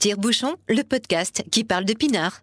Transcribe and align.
Tire-bouchon, 0.00 0.56
le 0.66 0.82
podcast 0.82 1.44
qui 1.52 1.62
parle 1.62 1.84
de 1.84 1.92
pinard. 1.92 2.40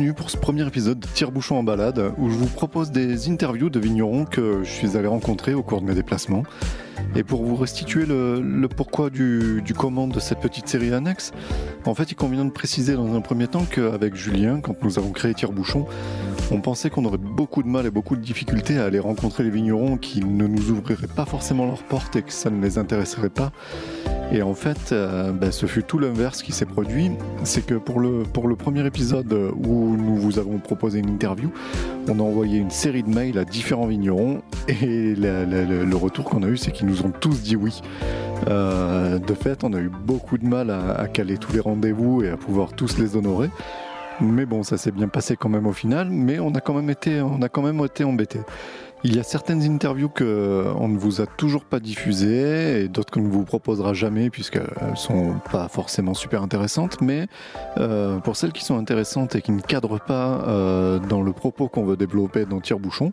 Bienvenue 0.00 0.16
pour 0.16 0.30
ce 0.30 0.38
premier 0.38 0.66
épisode 0.66 0.98
de 0.98 1.06
Tire-bouchon 1.06 1.56
en 1.56 1.62
balade 1.62 2.14
où 2.16 2.30
je 2.30 2.34
vous 2.34 2.46
propose 2.46 2.90
des 2.90 3.28
interviews 3.28 3.68
de 3.68 3.78
vignerons 3.78 4.24
que 4.24 4.64
je 4.64 4.70
suis 4.70 4.96
allé 4.96 5.06
rencontrer 5.06 5.52
au 5.52 5.62
cours 5.62 5.82
de 5.82 5.86
mes 5.86 5.94
déplacements. 5.94 6.42
Et 7.14 7.22
pour 7.22 7.44
vous 7.44 7.54
restituer 7.54 8.06
le, 8.06 8.66
pourquoi 8.68 9.10
du, 9.10 9.60
du, 9.62 9.74
comment 9.74 10.06
de 10.06 10.18
cette 10.18 10.40
petite 10.40 10.68
série 10.68 10.94
annexe, 10.94 11.32
en 11.84 11.94
fait 11.94 12.10
il 12.12 12.14
convient 12.14 12.46
de 12.46 12.50
préciser 12.50 12.94
dans 12.94 13.14
un 13.14 13.20
premier 13.20 13.46
temps 13.46 13.66
qu'avec 13.70 14.14
Julien, 14.14 14.60
quand 14.60 14.82
nous 14.82 14.98
avons 14.98 15.10
créé 15.10 15.34
Tire-bouchon, 15.34 15.84
on 16.50 16.60
pensait 16.60 16.90
qu'on 16.90 17.04
aurait 17.04 17.18
beaucoup 17.18 17.62
de 17.62 17.68
mal 17.68 17.86
et 17.86 17.90
beaucoup 17.90 18.16
de 18.16 18.22
difficultés 18.22 18.78
à 18.78 18.84
aller 18.84 18.98
rencontrer 18.98 19.44
les 19.44 19.50
vignerons 19.50 19.96
qui 19.96 20.24
ne 20.24 20.46
nous 20.46 20.70
ouvriraient 20.70 21.06
pas 21.06 21.24
forcément 21.24 21.66
leurs 21.66 21.82
portes 21.82 22.16
et 22.16 22.22
que 22.22 22.32
ça 22.32 22.50
ne 22.50 22.60
les 22.60 22.78
intéresserait 22.78 23.30
pas. 23.30 23.52
Et 24.32 24.42
en 24.42 24.54
fait, 24.54 24.92
euh, 24.92 25.32
ben, 25.32 25.50
ce 25.50 25.66
fut 25.66 25.82
tout 25.82 25.98
l'inverse 25.98 26.42
qui 26.42 26.52
s'est 26.52 26.66
produit. 26.66 27.10
C'est 27.42 27.66
que 27.66 27.74
pour 27.74 27.98
le, 28.00 28.24
premier 28.56 28.86
épisode 28.86 29.32
où 29.32 29.96
nous 29.96 30.16
vous 30.16 30.38
avons 30.38 30.58
proposé 30.58 30.98
une 31.00 31.08
interview, 31.08 31.50
on 32.08 32.18
a 32.18 32.22
envoyé 32.22 32.58
une 32.58 32.70
série 32.70 33.02
de 33.02 33.08
mails 33.10 33.38
à 33.38 33.44
différents 33.44 33.86
vignerons 33.86 34.42
et 34.68 35.14
le 35.16 35.94
retour 35.96 36.24
qu'on 36.26 36.42
a 36.42 36.46
eu, 36.46 36.56
c'est 36.56 36.72
qu'ils 36.72 36.86
nous 36.86 37.02
ont 37.02 37.10
tous 37.10 37.42
dit 37.42 37.56
oui. 37.56 37.80
Euh, 38.48 39.18
de 39.18 39.34
fait, 39.34 39.64
on 39.64 39.72
a 39.72 39.78
eu 39.78 39.90
beaucoup 39.90 40.38
de 40.38 40.46
mal 40.46 40.70
à 40.70 41.06
caler 41.08 41.38
tous 41.38 41.52
les 41.52 41.60
rendez-vous 41.60 42.22
et 42.22 42.30
à 42.30 42.36
pouvoir 42.36 42.72
tous 42.72 42.98
les 42.98 43.16
honorer. 43.16 43.50
Mais 44.20 44.44
bon, 44.44 44.62
ça 44.62 44.76
s'est 44.76 44.90
bien 44.90 45.08
passé 45.08 45.36
quand 45.36 45.48
même 45.48 45.66
au 45.66 45.72
final, 45.72 46.10
mais 46.10 46.38
on 46.38 46.50
a 46.54 46.60
quand 46.60 46.74
même 46.74 46.90
été, 46.90 47.22
on 47.22 47.40
a 47.40 47.48
quand 47.48 47.62
même 47.62 47.82
été 47.84 48.04
embêtés. 48.04 48.40
Il 49.02 49.16
y 49.16 49.18
a 49.18 49.22
certaines 49.22 49.62
interviews 49.62 50.10
qu'on 50.10 50.88
ne 50.88 50.98
vous 50.98 51.22
a 51.22 51.26
toujours 51.26 51.64
pas 51.64 51.80
diffusées 51.80 52.82
et 52.82 52.88
d'autres 52.88 53.10
qu'on 53.10 53.22
ne 53.22 53.30
vous 53.30 53.44
proposera 53.44 53.94
jamais 53.94 54.28
puisqu'elles 54.28 54.68
sont 54.94 55.36
pas 55.50 55.68
forcément 55.68 56.12
super 56.12 56.42
intéressantes. 56.42 57.00
Mais 57.00 57.26
euh, 57.78 58.18
pour 58.18 58.36
celles 58.36 58.52
qui 58.52 58.62
sont 58.62 58.76
intéressantes 58.76 59.36
et 59.36 59.40
qui 59.40 59.52
ne 59.52 59.62
cadrent 59.62 60.00
pas 60.00 60.44
euh, 60.46 60.98
dans 60.98 61.22
le 61.22 61.32
propos 61.32 61.68
qu'on 61.68 61.84
veut 61.84 61.96
développer 61.96 62.44
dans 62.44 62.60
Tire-Bouchon, 62.60 63.10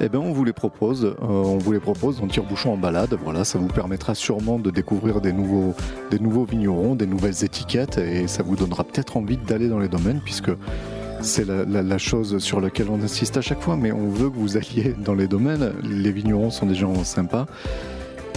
eh 0.00 0.08
ben 0.08 0.18
on 0.18 0.32
vous 0.32 0.44
les 0.44 0.52
propose. 0.52 1.04
Euh, 1.04 1.14
on 1.20 1.58
vous 1.58 1.70
les 1.70 1.80
propose 1.80 2.20
dans 2.20 2.26
Tire-Bouchon 2.26 2.72
en 2.72 2.76
balade. 2.76 3.16
Voilà, 3.22 3.44
ça 3.44 3.60
vous 3.60 3.68
permettra 3.68 4.16
sûrement 4.16 4.58
de 4.58 4.72
découvrir 4.72 5.20
des 5.20 5.32
nouveaux, 5.32 5.72
des 6.10 6.18
nouveaux 6.18 6.46
vignerons, 6.46 6.96
des 6.96 7.06
nouvelles 7.06 7.44
étiquettes 7.44 7.98
et 7.98 8.26
ça 8.26 8.42
vous 8.42 8.56
donnera 8.56 8.82
peut-être 8.82 9.16
envie 9.16 9.36
d'aller 9.36 9.68
dans 9.68 9.78
les 9.78 9.88
domaines 9.88 10.20
puisque 10.24 10.50
c'est 11.20 11.46
la, 11.46 11.98
chose 11.98 12.38
sur 12.38 12.60
laquelle 12.60 12.88
on 12.90 13.02
insiste 13.02 13.36
à 13.36 13.40
chaque 13.40 13.60
fois, 13.60 13.76
mais 13.76 13.92
on 13.92 14.08
veut 14.08 14.30
que 14.30 14.36
vous 14.36 14.56
alliez 14.56 14.94
dans 14.98 15.14
les 15.14 15.26
domaines. 15.26 15.72
Les 15.82 16.12
vignerons 16.12 16.50
sont 16.50 16.66
des 16.66 16.74
gens 16.74 17.04
sympas 17.04 17.46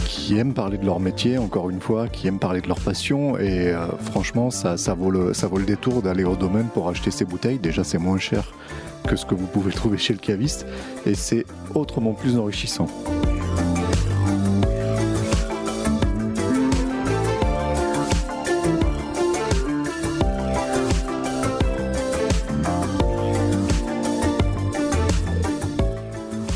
qui 0.05 0.37
aiment 0.37 0.53
parler 0.53 0.77
de 0.77 0.85
leur 0.85 0.99
métier, 0.99 1.37
encore 1.37 1.69
une 1.69 1.79
fois, 1.79 2.07
qui 2.07 2.27
aiment 2.27 2.39
parler 2.39 2.61
de 2.61 2.67
leur 2.67 2.79
passion. 2.79 3.37
Et 3.37 3.69
euh, 3.69 3.87
franchement, 4.11 4.51
ça, 4.51 4.77
ça, 4.77 4.93
vaut 4.93 5.11
le, 5.11 5.33
ça 5.33 5.47
vaut 5.47 5.57
le 5.57 5.65
détour 5.65 6.01
d'aller 6.01 6.23
au 6.23 6.35
domaine 6.35 6.67
pour 6.73 6.89
acheter 6.89 7.11
ces 7.11 7.23
bouteilles. 7.23 7.59
Déjà, 7.59 7.83
c'est 7.83 7.97
moins 7.97 8.17
cher 8.17 8.51
que 9.07 9.15
ce 9.15 9.25
que 9.25 9.35
vous 9.35 9.47
pouvez 9.47 9.71
trouver 9.71 9.97
chez 9.97 10.13
le 10.13 10.19
caviste. 10.19 10.65
Et 11.05 11.15
c'est 11.15 11.45
autrement 11.73 12.13
plus 12.13 12.37
enrichissant. 12.37 12.87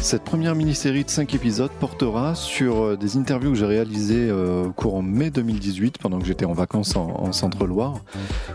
Cette 0.05 0.21
première 0.21 0.53
mini-série 0.53 1.03
de 1.03 1.09
5 1.09 1.33
épisodes 1.33 1.71
portera 1.79 2.35
sur 2.35 2.95
des 2.95 3.17
interviews 3.17 3.53
que 3.53 3.57
j'ai 3.57 3.65
réalisées 3.65 4.31
au 4.31 4.71
courant 4.71 5.01
mai 5.01 5.31
2018 5.31 5.97
pendant 5.97 6.19
que 6.19 6.25
j'étais 6.25 6.45
en 6.45 6.53
vacances 6.53 6.95
en, 6.95 7.07
en 7.07 7.31
Centre-Loire 7.31 7.95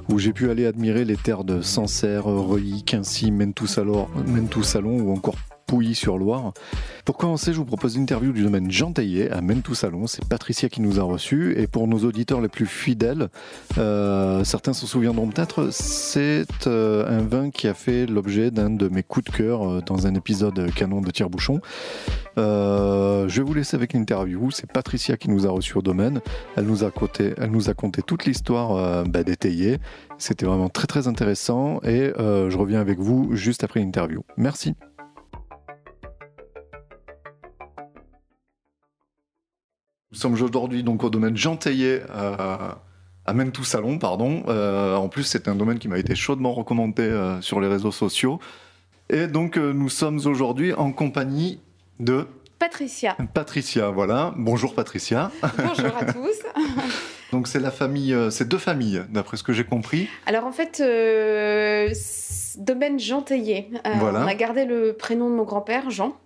où 0.09 0.21
j'ai 0.21 0.33
pu 0.33 0.49
aller 0.49 0.65
admirer 0.65 1.05
les 1.05 1.17
terres 1.17 1.43
de 1.43 1.61
Sancerre, 1.61 2.27
Reuilly, 2.27 2.85
Quincy, 2.85 3.33
Mentou-Salon 3.33 4.07
ou 5.01 5.13
encore 5.13 5.35
Pour 7.05 7.17
commencer, 7.17 7.53
je 7.53 7.59
vous 7.59 7.65
propose 7.65 7.95
une 7.95 8.03
interview 8.03 8.33
du 8.33 8.43
domaine 8.43 8.71
Jean 8.71 8.93
Taillet 8.93 9.31
à 9.31 9.41
Mentou-Salon. 9.41 10.09
C'est 10.09 10.25
Patricia 10.25 10.69
qui 10.69 10.81
nous 10.81 10.99
a 10.99 11.05
reçus. 11.05 11.55
Et 11.57 11.69
pour 11.69 11.87
nos 11.87 12.01
auditeurs 12.01 12.41
les 12.41 12.49
plus 12.49 12.67
fidèles, 12.67 13.29
euh, 13.79 14.43
certains 14.43 14.73
s'en 14.73 14.87
souviendront 14.87 15.29
peut-être, 15.29 15.69
c'est 15.71 16.47
euh, 16.67 17.07
un 17.09 17.23
vin 17.23 17.51
qui 17.51 17.69
a 17.69 17.75
fait 17.75 18.07
l'objet 18.07 18.51
d'un 18.51 18.71
de 18.71 18.89
mes 18.89 19.05
coups 19.05 19.31
de 19.31 19.37
cœur 19.37 19.63
euh, 19.63 19.81
dans 19.81 20.09
un 20.09 20.15
épisode 20.15 20.73
canon 20.75 21.01
de 21.01 21.11
Tire-Bouchon. 21.11 21.61
je 22.37 23.29
vais 23.29 23.43
vous 23.43 23.55
laisser 23.55 23.77
avec 23.77 23.93
l'interview. 23.93 24.51
C'est 24.51 24.71
Patricia 24.71 25.17
qui 25.17 25.31
nous 25.31 25.47
a 25.47 25.51
reçus 25.51 25.79
au 25.79 25.83
domaine. 25.83 26.21
Elle 26.57 26.65
nous 26.65 26.85
a, 26.85 26.91
elle 27.39 27.51
nous 27.51 27.71
a 27.71 27.75
conté 27.75 28.03
toute 28.03 28.25
l'histoire 28.25 29.05
bah, 29.05 29.23
des. 29.23 29.37
C'était 30.19 30.47
vraiment 30.47 30.69
très 30.69 30.87
très 30.87 31.07
intéressant. 31.07 31.81
Et 31.85 32.13
je 32.19 32.57
reviens 32.57 32.81
avec 32.81 32.99
vous 32.99 33.37
juste 33.37 33.63
après 33.63 33.81
l'interview. 33.81 34.25
Merci. 34.37 34.75
Nous 40.13 40.19
sommes 40.19 40.35
aujourd'hui 40.35 40.83
donc 40.83 41.05
au 41.05 41.11
domaine 41.11 41.37
Jean 41.37 41.55
Taillet 41.55 42.03
euh, 42.11 42.73
à 43.27 43.33
Mentou 43.33 43.63
Salon, 43.63 43.97
pardon. 43.99 44.43
Euh, 44.49 44.97
en 44.97 45.09
plus, 45.09 45.23
c'est 45.23 45.47
un 45.47 45.55
domaine 45.55 45.79
qui 45.79 45.87
m'a 45.87 45.99
été 45.99 46.17
chaudement 46.17 46.53
recommandé 46.53 47.05
euh, 47.05 47.41
sur 47.41 47.61
les 47.61 47.69
réseaux 47.69 47.93
sociaux. 47.93 48.41
Et 49.09 49.29
donc, 49.29 49.57
nous 49.57 49.89
sommes 49.89 50.19
aujourd'hui 50.27 50.73
en 50.73 50.91
compagnie 50.91 51.61
de 52.01 52.27
Patricia. 52.59 53.17
Patricia, 53.35 53.91
voilà. 53.91 54.35
Bonjour 54.37 54.75
Patricia. 54.75 55.31
Bonjour 55.57 55.97
à 55.97 56.05
tous. 56.05 56.43
donc 57.33 57.47
c'est 57.47 57.61
la 57.61 57.71
famille, 57.71 58.15
c'est 58.31 58.49
deux 58.49 58.59
familles, 58.59 59.03
d'après 59.11 59.37
ce 59.37 59.45
que 59.45 59.53
j'ai 59.53 59.65
compris. 59.65 60.09
Alors 60.27 60.45
en 60.45 60.53
fait, 60.53 60.81
euh, 60.81 61.89
domaine 62.59 62.99
Jean 62.99 63.23
Taillet. 63.23 63.71
voilà. 63.97 64.25
On 64.25 64.27
a 64.27 64.35
gardé 64.35 64.65
le 64.65 64.93
prénom 64.93 65.31
de 65.31 65.35
mon 65.37 65.45
grand-père, 65.45 65.89
Jean 65.91 66.17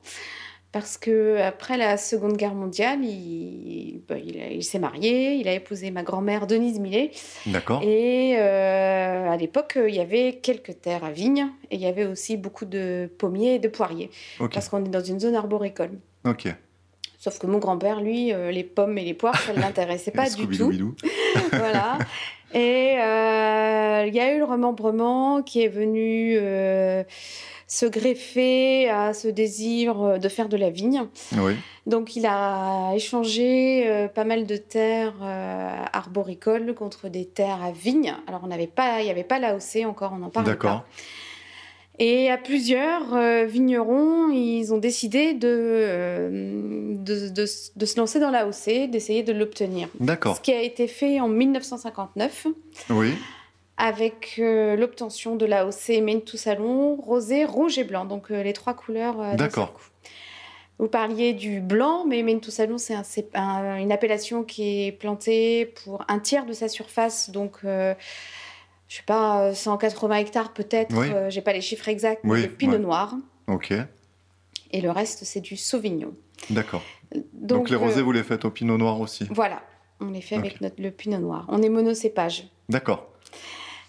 parce 0.74 0.98
que 0.98 1.40
après 1.40 1.76
la 1.76 1.96
Seconde 1.96 2.36
Guerre 2.36 2.56
mondiale, 2.56 3.04
il, 3.04 4.02
bah, 4.08 4.16
il, 4.18 4.34
il 4.36 4.64
s'est 4.64 4.80
marié, 4.80 5.34
il 5.34 5.46
a 5.46 5.52
épousé 5.52 5.92
ma 5.92 6.02
grand-mère 6.02 6.48
Denise 6.48 6.80
Millet. 6.80 7.12
D'accord. 7.46 7.80
Et 7.84 8.34
euh, 8.36 9.30
à 9.30 9.36
l'époque, 9.36 9.78
il 9.86 9.94
y 9.94 10.00
avait 10.00 10.40
quelques 10.42 10.80
terres 10.80 11.04
à 11.04 11.12
vignes 11.12 11.46
et 11.70 11.76
il 11.76 11.80
y 11.80 11.86
avait 11.86 12.04
aussi 12.04 12.36
beaucoup 12.36 12.64
de 12.64 13.08
pommiers 13.18 13.54
et 13.54 13.58
de 13.60 13.68
poiriers, 13.68 14.10
okay. 14.40 14.52
parce 14.52 14.68
qu'on 14.68 14.84
est 14.84 14.88
dans 14.88 15.00
une 15.00 15.20
zone 15.20 15.36
arboricole. 15.36 15.92
Ok. 16.24 16.52
Sauf 17.18 17.38
que 17.38 17.46
mon 17.46 17.58
grand-père, 17.58 18.00
lui, 18.00 18.32
euh, 18.32 18.50
les 18.50 18.64
pommes 18.64 18.98
et 18.98 19.04
les 19.04 19.14
poires, 19.14 19.38
ça 19.38 19.52
ne 19.52 19.60
l'intéressait 19.60 20.10
pas 20.10 20.28
du 20.36 20.48
tout. 20.48 20.72
voilà. 21.52 21.98
Et 22.52 22.96
euh, 22.98 24.06
il 24.08 24.14
y 24.14 24.18
a 24.18 24.34
eu 24.34 24.38
le 24.38 24.44
remembrement 24.44 25.40
qui 25.42 25.62
est 25.62 25.68
venu 25.68 26.36
se 27.66 27.86
greffer 27.86 28.88
à 28.88 29.14
ce 29.14 29.28
désir 29.28 30.18
de 30.18 30.28
faire 30.28 30.48
de 30.48 30.56
la 30.56 30.70
vigne. 30.70 31.04
Oui. 31.36 31.54
Donc 31.86 32.16
il 32.16 32.24
a 32.26 32.92
échangé 32.94 33.84
euh, 33.86 34.08
pas 34.08 34.24
mal 34.24 34.46
de 34.46 34.56
terres 34.56 35.14
euh, 35.22 35.84
arboricoles 35.92 36.74
contre 36.74 37.08
des 37.08 37.26
terres 37.26 37.62
à 37.62 37.72
vigne. 37.72 38.14
Alors 38.26 38.40
on 38.44 38.46
n'avait 38.46 38.66
pas, 38.66 39.00
il 39.00 39.04
n'y 39.04 39.10
avait 39.10 39.24
pas 39.24 39.38
l'AOC 39.38 39.84
encore, 39.86 40.14
on 40.18 40.22
en 40.22 40.30
parle 40.30 40.46
D'accord. 40.46 40.84
Et 41.98 42.28
à 42.28 42.38
plusieurs 42.38 43.14
euh, 43.14 43.44
vignerons, 43.44 44.30
ils 44.30 44.72
ont 44.74 44.78
décidé 44.78 45.32
de, 45.32 45.48
euh, 45.48 46.94
de, 46.96 47.28
de, 47.28 47.46
de, 47.76 47.86
se 47.86 47.96
lancer 48.00 48.18
dans 48.18 48.30
l'AOC, 48.30 48.90
d'essayer 48.90 49.22
de 49.22 49.32
l'obtenir. 49.32 49.88
D'accord. 50.00 50.36
Ce 50.36 50.40
qui 50.40 50.52
a 50.52 50.62
été 50.62 50.88
fait 50.88 51.20
en 51.20 51.28
1959. 51.28 52.48
Oui 52.90 53.14
avec 53.76 54.36
euh, 54.38 54.76
l'obtention 54.76 55.36
de 55.36 55.46
l'AOC 55.46 56.00
Mentou 56.02 56.36
Salon, 56.36 56.96
rosé, 56.96 57.44
rouge 57.44 57.78
et 57.78 57.84
blanc, 57.84 58.04
donc 58.04 58.30
euh, 58.30 58.42
les 58.42 58.52
trois 58.52 58.74
couleurs 58.74 59.20
euh, 59.20 59.34
D'accord. 59.34 59.74
Vous 60.78 60.88
parliez 60.88 61.32
du 61.34 61.60
blanc, 61.60 62.04
mais 62.06 62.22
Mentou 62.22 62.50
Salon, 62.50 62.78
c'est 62.78 62.94
un, 62.94 63.02
un, 63.34 63.76
une 63.78 63.92
appellation 63.92 64.42
qui 64.44 64.86
est 64.86 64.92
plantée 64.92 65.66
pour 65.84 66.04
un 66.08 66.18
tiers 66.18 66.46
de 66.46 66.52
sa 66.52 66.68
surface, 66.68 67.30
donc 67.30 67.58
euh, 67.64 67.94
je 68.88 68.96
sais 68.96 69.02
pas, 69.06 69.54
180 69.54 70.16
hectares 70.16 70.52
peut-être, 70.52 70.94
Oui. 70.96 71.08
j'ai 71.28 71.42
pas 71.42 71.52
les 71.52 71.60
chiffres 71.60 71.88
exacts, 71.88 72.20
Oui, 72.24 72.46
pinot 72.48 72.72
ouais. 72.74 72.78
noir, 72.78 73.14
Ok. 73.48 73.72
et 74.72 74.80
le 74.80 74.90
reste 74.90 75.24
c'est 75.24 75.40
du 75.40 75.56
sauvignon. 75.56 76.12
D'accord. 76.50 76.82
Donc, 77.14 77.24
Donc, 77.32 77.70
les 77.70 77.76
rosés, 77.76 78.02
vous 78.02 78.10
les 78.12 78.24
faites 78.24 78.44
au 78.44 78.50
pinot 78.50 78.76
noir 78.76 78.98
aussi 79.00 79.26
Voilà, 79.30 79.62
on 80.00 80.10
les 80.10 80.20
fait 80.20 80.34
avec 80.36 80.60
notre, 80.60 80.82
le 80.82 80.90
pinot 80.90 81.18
noir. 81.18 81.46
On 81.48 81.62
est 81.62 81.68
monocépage. 81.68 82.48
D'accord. 82.68 83.06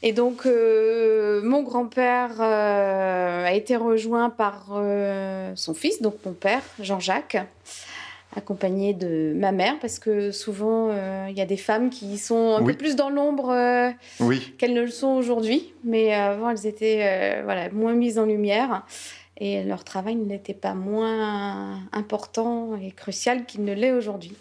Et 0.04 0.14
donc, 0.14 0.46
mon 0.46 1.64
grand-père 1.64 2.40
a 2.42 3.54
été 3.54 3.76
rejoint 3.76 4.30
par 4.30 4.82
son 5.56 5.74
fils, 5.74 6.02
donc 6.02 6.16
mon 6.26 6.34
père, 6.34 6.62
Jean-Jacques, 6.80 7.38
accompagné 8.36 8.94
de 8.94 9.34
ma 9.36 9.52
mère, 9.52 9.80
parce 9.80 9.98
que 9.98 10.32
souvent, 10.32 10.92
il 11.28 11.36
y 11.36 11.42
a 11.42 11.46
des 11.46 11.58
femmes 11.58 11.90
qui 11.90 12.18
sont 12.18 12.58
un 12.58 12.64
peu 12.64 12.74
plus 12.74 12.96
dans 12.96 13.10
l'ombre 13.10 13.48
qu'elles 14.58 14.74
ne 14.74 14.82
le 14.82 14.92
sont 14.92 15.14
aujourd'hui. 15.16 15.74
Mais 15.84 16.14
avant, 16.14 16.50
elles 16.50 16.68
étaient 16.68 17.42
voilà, 17.44 17.70
moins 17.72 17.94
mises 17.94 18.20
en 18.20 18.26
lumière 18.26 18.84
et 19.38 19.64
leur 19.64 19.84
travail 19.84 20.16
n'était 20.16 20.54
pas 20.54 20.74
moins 20.74 21.80
important 21.92 22.78
et 22.82 22.92
crucial 22.92 23.46
qu'il 23.46 23.66
ne 23.66 23.74
l'est 23.74 23.92
aujourd'hui. 23.92 24.34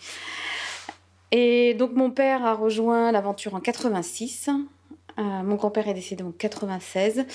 Et 1.33 1.75
donc 1.75 1.95
mon 1.95 2.11
père 2.12 2.45
a 2.45 2.55
rejoint 2.55 3.11
l'aventure 3.11 3.55
en 3.56 3.61
86. 3.61 4.51
Euh, 5.19 5.23
mon 5.23 5.57
grand-père 5.57 5.89
est 5.89 5.95
décédé 5.95 6.23
en 6.23 6.33
96. 6.33 7.27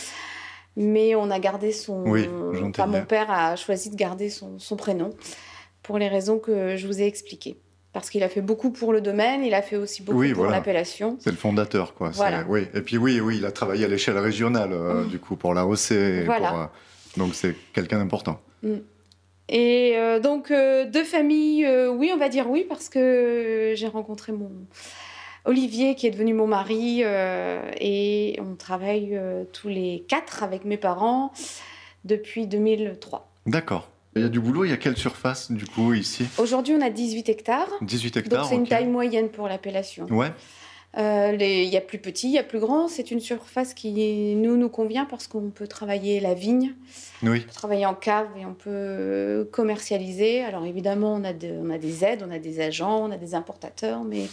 Mais 0.78 1.16
on 1.16 1.30
a 1.30 1.40
gardé 1.40 1.72
son... 1.72 2.04
Oui, 2.04 2.30
enfin, 2.64 2.86
mon 2.86 3.04
père 3.04 3.30
a 3.32 3.56
choisi 3.56 3.90
de 3.90 3.96
garder 3.96 4.30
son, 4.30 4.60
son, 4.60 4.78
prénom 4.78 5.10
pour 5.84 5.98
les 5.98 6.08
raisons 6.08 6.40
que 6.40 6.78
je 6.78 6.88
vous 6.88 7.02
ai 7.02 7.06
expliquées. 7.06 7.58
Parce 7.92 8.12
qu'il 8.12 8.22
a 8.24 8.30
fait 8.30 8.42
beaucoup 8.42 8.70
pour 8.70 8.94
le 8.94 9.02
domaine, 9.02 9.44
il 9.44 9.56
a 9.56 9.64
fait 9.64 9.76
aussi 9.76 10.04
beaucoup 10.04 10.24
pour 10.34 10.46
l'appellation. 10.46 11.18
C'est 11.20 11.32
le 11.32 11.38
fondateur, 11.38 11.96
quoi. 11.96 12.12
Oui. 12.48 12.68
Et 12.76 12.82
puis 12.82 12.98
oui, 12.98 13.20
oui, 13.20 13.38
il 13.38 13.46
a 13.46 13.52
travaillé 13.52 13.84
à 13.84 13.88
l'échelle 13.88 14.18
régionale, 14.20 14.74
euh, 14.74 15.04
mmh. 15.04 15.08
du 15.08 15.20
coup, 15.20 15.36
pour 15.36 15.56
la 15.56 15.64
Voilà. 15.64 16.26
Pour, 16.26 16.60
euh, 16.60 16.66
donc 17.18 17.34
c'est 17.34 17.56
quelqu'un 17.74 17.98
d'important. 17.98 18.40
Mm. 18.62 18.76
Et 19.50 19.94
euh, 19.98 20.20
donc, 20.20 20.50
deux 20.52 21.04
familles, 21.04 21.68
oui, 21.90 22.12
on 22.14 22.18
va 22.18 22.30
dire 22.30 22.48
oui, 22.48 22.64
parce 22.70 22.90
que 22.90 23.74
j'ai 23.76 23.88
rencontré 23.88 24.32
mon 24.32 24.52
Olivier, 25.50 25.96
qui 25.96 26.06
est 26.06 26.12
devenu 26.12 26.34
mon 26.36 26.46
mari, 26.48 27.02
et 27.02 28.40
on 28.40 28.54
travaille 28.56 29.20
tous 29.52 29.68
les 29.68 30.06
quatre 30.08 30.44
avec 30.44 30.64
mes 30.64 30.78
parents 30.78 31.34
depuis 32.06 32.46
2003. 32.46 33.32
D'accord. 33.48 33.90
Il 34.16 34.24
y 34.24 34.26
a 34.26 34.30
du 34.30 34.40
boulot, 34.40 34.66
il 34.66 34.72
y 34.72 34.74
a 34.74 34.78
quelle 34.78 34.98
surface 34.98 35.52
du 35.52 35.66
coup 35.66 35.94
ici? 35.94 36.26
Aujourd'hui, 36.38 36.76
on 36.78 36.82
a 36.82 36.90
18 36.90 37.30
hectares. 37.30 37.70
18 37.82 38.18
hectares. 38.18 38.42
Donc 38.42 38.50
c'est 38.50 38.56
une 38.56 38.68
taille 38.68 38.88
moyenne 38.88 39.30
pour 39.30 39.48
l'appellation. 39.48 40.06
Ouais. 40.08 40.32
Euh, 40.98 41.38
il 41.40 41.70
y 41.70 41.78
a 41.78 41.82
plus 41.82 42.00
petit, 42.00 42.28
il 42.28 42.34
y 42.34 42.40
a 42.40 42.44
plus 42.44 42.60
grand. 42.60 42.88
C'est 42.88 43.12
une 43.12 43.20
surface 43.20 43.76
qui 43.76 44.36
nous 44.36 44.58
nous 44.58 44.70
convient 44.70 45.06
parce 45.06 45.28
qu'on 45.28 45.52
peut 45.52 45.68
travailler 45.68 46.20
la 46.20 46.34
vigne, 46.34 46.74
oui. 47.22 47.46
travailler 47.54 47.86
en 47.86 47.94
cave 47.94 48.28
et 48.40 48.46
on 48.46 48.56
peut 48.56 49.48
commercialiser. 49.52 50.44
Alors 50.44 50.66
évidemment, 50.66 51.14
on 51.14 51.24
a, 51.24 51.34
on 51.62 51.70
a 51.70 51.78
des 51.78 52.04
aides, 52.04 52.26
on 52.28 52.32
a 52.32 52.40
des 52.40 52.60
agents, 52.62 53.06
on 53.06 53.12
a 53.12 53.18
des 53.18 53.36
importateurs, 53.36 54.04
mais 54.04 54.28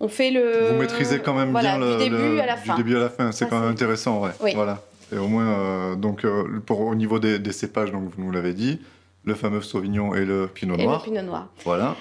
on 0.00 0.08
fait 0.08 0.30
le. 0.30 0.70
Vous 0.70 0.80
maîtrisez 0.80 1.20
quand 1.20 1.34
même 1.34 1.52
bien 1.52 1.78
le, 1.78 1.98
du 1.98 2.10
début 2.10 2.40
à 2.40 2.46
la 2.46 2.56
fin. 2.56 2.74
Du 2.74 2.82
début 2.82 2.96
à 2.96 3.00
la 3.00 3.10
fin, 3.10 3.32
c'est 3.32 3.48
quand 3.48 3.60
même 3.60 3.70
intéressant, 3.70 4.22
ouais. 4.22 4.54
Voilà. 4.54 4.82
Et 5.12 5.18
au 5.18 5.26
moins, 5.26 5.48
euh, 5.48 5.96
donc 5.96 6.24
euh, 6.24 6.60
pour, 6.64 6.80
au 6.80 6.94
niveau 6.94 7.18
des, 7.18 7.38
des, 7.38 7.52
cépages, 7.52 7.90
donc 7.90 8.04
vous 8.04 8.22
nous 8.22 8.30
l'avez 8.30 8.54
dit, 8.54 8.80
le 9.24 9.34
fameux 9.34 9.60
Sauvignon 9.60 10.14
et 10.14 10.24
le 10.24 10.46
Pinot 10.46 10.76
Noir. 10.76 11.02
Et 11.04 11.10
le 11.10 11.12
Pinot 11.12 11.26
Noir. 11.26 11.48
Voilà. 11.64 11.96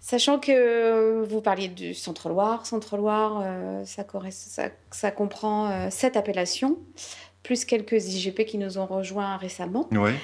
Sachant 0.00 0.38
que 0.38 1.24
vous 1.24 1.40
parliez 1.40 1.68
du 1.68 1.94
Centre-Loire. 1.94 2.66
Centre-Loire, 2.66 3.42
euh, 3.44 3.84
ça, 3.84 4.04
ça, 4.90 5.10
comprend 5.10 5.90
sept 5.90 6.16
appellations, 6.16 6.76
plus 7.42 7.64
quelques 7.64 8.06
IGP 8.06 8.44
qui 8.44 8.58
nous 8.58 8.78
ont 8.78 8.86
rejoints 8.86 9.36
récemment. 9.36 9.88
Ouais. 9.92 10.14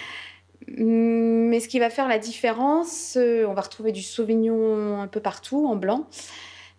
Mais 0.77 1.61
ce 1.61 1.69
qui 1.69 1.79
va 1.79 1.89
faire 1.89 2.09
la 2.09 2.19
différence, 2.19 3.17
on 3.17 3.55
va 3.55 3.63
retrouver 3.63 3.93
du 3.93 4.03
Sauvignon 4.03 5.01
un 5.01 5.07
peu 5.07 5.21
partout, 5.21 5.67
en 5.67 5.77
blanc. 5.77 6.07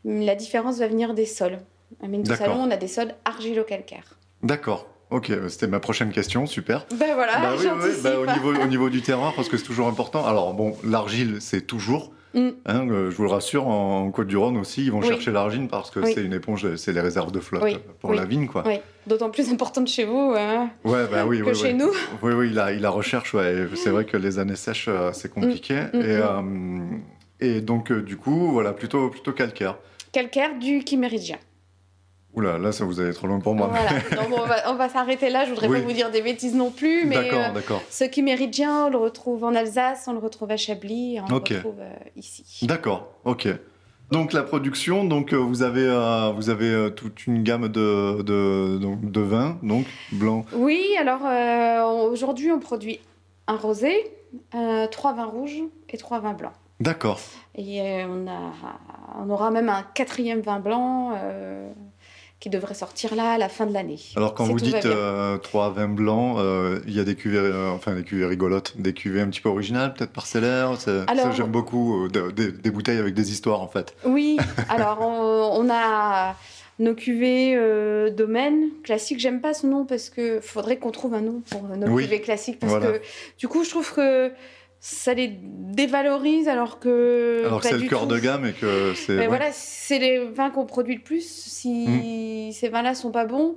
La 0.06 0.36
différence 0.36 0.80
va 0.80 0.88
venir 0.88 1.13
des 1.13 1.25
sols. 1.25 1.60
À 2.01 2.07
Mine 2.07 2.25
Salon, 2.25 2.62
on 2.62 2.72
a 2.72 2.78
des 2.78 2.88
sols 2.88 3.13
argilo-calcaires. 3.25 4.19
D'accord. 4.44 4.88
Ok, 5.10 5.31
c'était 5.48 5.68
ma 5.68 5.80
prochaine 5.80 6.12
question, 6.12 6.46
super. 6.46 6.86
Ben 6.92 7.16
voilà, 7.16 7.40
bah, 7.40 7.56
oui, 7.57 7.66
bah, 8.04 8.19
au, 8.19 8.28
niveau, 8.28 8.63
au 8.63 8.68
niveau 8.68 8.90
du 8.92 9.01
terroir, 9.01 9.34
parce 9.36 9.50
que 9.50 9.57
c'est 9.57 9.63
toujours 9.63 9.88
important. 9.88 10.24
Alors 10.24 10.54
bon, 10.54 10.75
l'argile, 10.84 11.38
c'est 11.40 11.62
toujours, 11.62 12.12
Mm. 12.34 12.50
Hein, 12.66 12.88
euh, 12.90 13.10
je 13.10 13.16
vous 13.16 13.24
le 13.24 13.30
rassure, 13.30 13.68
en 13.68 14.12
Côte-du-Rhône 14.12 14.57
aussi, 14.57 14.84
ils 14.84 14.92
vont 14.92 15.01
chercher 15.01 15.31
l'argile 15.31 15.68
parce 15.68 15.90
que 15.90 16.06
c'est 16.06 16.24
une 16.24 16.34
éponge, 16.34 16.75
c'est 16.75 16.94
les 16.94 17.02
réserves 17.02 17.31
de 17.31 17.40
flotte 17.40 17.80
pour 18.00 18.13
la 18.13 18.25
vigne. 18.25 18.48
Quoi. 18.48 18.63
D'autant 19.07 19.30
plus 19.30 19.52
importante 19.52 19.88
chez 19.88 20.06
vous 20.06 20.36
hein, 20.38 20.69
ouais, 20.84 21.07
bah 21.12 21.25
oui, 21.25 21.42
que 21.42 21.54
chez 21.54 21.74
nous. 21.74 21.92
Oui, 22.22 22.34
oui, 22.34 22.52
la, 22.52 22.72
la 22.72 22.90
recherche, 22.90 23.36
c'est 23.75 23.90
vrai 23.90 24.06
que 24.06 24.18
les 24.18 24.38
années 24.40 24.56
sèches, 24.56 24.88
euh, 24.88 25.12
c'est 25.13 25.34
compliqué. 25.34 25.75
Mm, 25.94 25.98
mm, 25.98 26.02
et, 26.02 26.16
euh, 26.16 26.42
et, 27.39 27.62
donc, 27.62 27.91
du 27.91 28.18
coup, 28.18 28.51
voilà, 28.51 28.74
plutôt, 28.74 29.09
plutôt 29.09 29.33
calcaire. 29.33 29.77
Calcaire 30.12 30.57
du 30.57 30.81
chiméridien. 30.86 31.38
Oula, 32.36 32.59
là, 32.59 32.71
ça 32.71 32.86
vous 32.86 33.00
allez 33.00 33.13
trop 33.13 33.25
loin 33.25 33.39
pour 33.39 33.56
moi. 33.56 33.71
on 34.68 34.75
va, 34.75 34.89
s'arrêter 34.89 35.30
là. 35.30 35.45
Je 35.45 35.50
voudrais 35.50 35.68
pas 35.68 35.80
vous 35.80 35.91
dire 35.91 36.12
des 36.12 36.21
bêtises 36.21 36.53
non 36.53 36.69
plus, 36.69 37.06
mais 37.06 37.15
d'accord, 37.15 37.53
d'accord. 37.53 37.81
ce 37.89 38.03
qui 38.03 38.21
méridien, 38.21 38.86
on 38.86 38.89
le 38.89 38.97
retrouve 38.97 39.44
en 39.44 39.56
Alsace, 39.56 40.06
on 40.07 40.13
le 40.13 40.19
retrouve 40.19 40.51
à 40.51 40.57
Chablis, 40.57 41.19
on 41.19 41.27
le 41.27 41.36
retrouve 41.36 41.80
euh, 41.80 41.94
ici. 42.15 42.68
D'accord, 42.68 43.07
ok. 43.25 43.47
Donc 44.12 44.33
la 44.33 44.44
production, 44.44 45.06
donc 45.06 45.33
euh, 45.33 45.38
vous 45.38 45.63
avez 45.63 45.85
euh, 45.85 46.31
vous 46.31 46.50
avez 46.50 46.89
toute 46.95 47.27
une 47.27 47.44
gamme 47.44 47.68
de 47.68 48.21
de, 48.21 48.80
de 48.80 49.21
vins, 49.21 49.57
donc 49.63 49.85
blanc. 50.12 50.45
Oui, 50.53 50.95
alors 51.00 51.21
aujourd'hui 52.12 52.51
on 52.51 52.59
produit 52.59 53.00
un 53.47 53.56
rosé, 53.56 53.92
trois 54.92 55.13
vins 55.13 55.25
rouges 55.25 55.63
et 55.89 55.97
trois 55.97 56.19
vins 56.19 56.33
blancs. 56.33 56.53
D'accord. 56.80 57.20
Et 57.56 57.81
on 58.06 58.28
a 58.28 58.54
on 59.22 59.30
aura 59.30 59.52
même 59.52 59.70
un 59.70 59.84
quatrième 59.94 60.42
vin 60.42 60.60
blanc 60.60 61.14
qui 62.40 62.50
devrait 62.50 62.74
sortir 62.74 63.16
là 63.16 63.31
à 63.31 63.38
la 63.38 63.50
fin 63.50 63.66
de 63.66 63.74
l'année. 63.74 64.00
Alors 64.16 64.34
quand 64.34 64.46
vous 64.46 64.60
dites 64.60 64.86
euh, 64.86 65.38
trois 65.38 65.72
vins 65.72 65.90
blancs, 65.90 66.38
euh, 66.40 66.80
il 66.88 66.96
y 66.96 67.00
a 67.00 67.04
des 67.04 67.16
cuvées, 67.16 67.38
euh, 67.38 67.70
enfin 67.72 67.96
des 67.96 68.04
cuvées 68.04 68.26
rigolotes, 68.26 68.76
des 68.80 68.94
cuvées 68.94 69.22
un 69.22 69.28
petit 69.28 69.42
peu 69.42 69.50
originales, 69.50 69.94
peut-être 69.94 70.12
parcellaires. 70.12 70.80
Ça, 70.80 71.06
j'aime 71.36 71.52
beaucoup 71.52 72.08
des 72.10 72.72
bouteilles 72.72 73.00
avec 73.00 73.14
des 73.14 73.31
histoires 73.31 73.62
en 73.62 73.68
fait. 73.68 73.94
Oui, 74.06 74.38
alors 74.70 75.00
on, 75.02 75.70
a 75.70 76.36
nos 76.80 76.96
cuvées 76.96 77.58
domaine 78.12 78.70
classiques. 78.84 79.20
J'aime 79.20 79.42
pas 79.42 79.54
ce 79.54 79.68
nom 79.68 79.86
parce 79.86 80.10
que 80.10 80.40
faudrait 80.40 80.78
qu'on 80.78 80.92
trouve 80.92 81.16
un 81.16 81.22
nom 81.22 81.42
pour 81.50 81.64
nos 81.64 81.94
cuvées 81.98 82.22
classiques 82.22 82.60
parce 82.60 82.76
que 82.76 83.02
du 83.38 83.50
coup 83.50 83.66
je 83.66 83.70
trouve 83.70 83.94
que 83.94 84.31
ça 84.80 85.14
les 85.14 85.28
dévalorise 85.28 86.48
alors 86.48 86.80
que. 86.80 87.44
Alors 87.46 87.62
que 87.62 87.68
c'est 87.68 87.78
le 87.78 87.88
cœur 87.88 88.08
de 88.08 88.18
gamme 88.18 88.46
et 88.46 88.54
que 88.54 88.94
c'est. 88.96 89.16
Mais 89.16 89.28
voilà, 89.28 89.52
c'est 89.52 90.00
les 90.00 90.26
vins 90.26 90.50
qu'on 90.50 90.66
produit 90.66 90.96
le 90.96 91.02
plus. 91.02 91.28
Si 91.28 92.50
mm. 92.50 92.52
ces 92.54 92.70
vins-là 92.70 92.96
sont 92.96 93.12
pas 93.12 93.26
bons, 93.26 93.56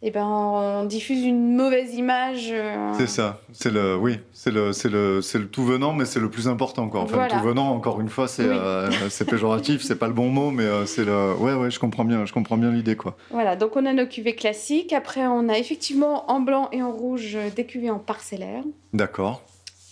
et 0.00 0.08
eh 0.08 0.10
ben 0.12 0.24
on 0.24 0.84
diffuse 0.84 1.24
une 1.24 1.56
mauvaise 1.56 1.94
image. 1.94 2.50
Euh. 2.52 2.92
C'est 2.96 3.08
ça. 3.08 3.40
C'est 3.50 3.72
le, 3.72 3.96
oui, 3.96 4.20
c'est 4.32 4.52
le, 4.52 4.72
c'est 4.72 4.88
le, 4.88 5.20
c'est 5.22 5.38
le 5.38 5.48
tout 5.48 5.64
venant, 5.64 5.92
mais 5.92 6.04
c'est 6.04 6.20
le 6.20 6.30
plus 6.30 6.46
important 6.46 6.88
quoi. 6.88 7.00
Enfin, 7.00 7.24
le 7.24 7.28
tout 7.28 7.40
venant, 7.40 7.70
encore 7.70 8.00
une 8.00 8.08
fois, 8.08 8.28
c'est, 8.28 8.44
euh, 8.44 8.88
c'est 9.08 9.24
péjoratif, 9.24 9.82
c'est 9.82 9.98
pas 9.98 10.06
le 10.06 10.12
bon 10.12 10.28
mot, 10.28 10.52
mais 10.52 10.62
euh, 10.62 10.86
c'est 10.86 11.04
le, 11.04 11.34
ouais, 11.34 11.54
ouais, 11.54 11.72
je 11.72 11.80
comprends 11.80 12.04
bien, 12.04 12.26
je 12.26 12.32
comprends 12.32 12.56
bien 12.56 12.70
l'idée 12.70 12.94
quoi. 12.94 13.16
Voilà, 13.30 13.56
donc 13.56 13.74
on 13.74 13.84
a 13.86 13.92
nos 13.92 14.06
cuvées 14.06 14.36
classiques. 14.36 14.92
Après, 14.92 15.26
on 15.26 15.48
a 15.48 15.58
effectivement 15.58 16.30
en 16.30 16.38
blanc 16.38 16.68
et 16.70 16.80
en 16.80 16.92
rouge 16.92 17.36
des 17.56 17.64
cuvées 17.64 17.90
en 17.90 17.98
parcellaire. 17.98 18.62
D'accord. 18.92 19.42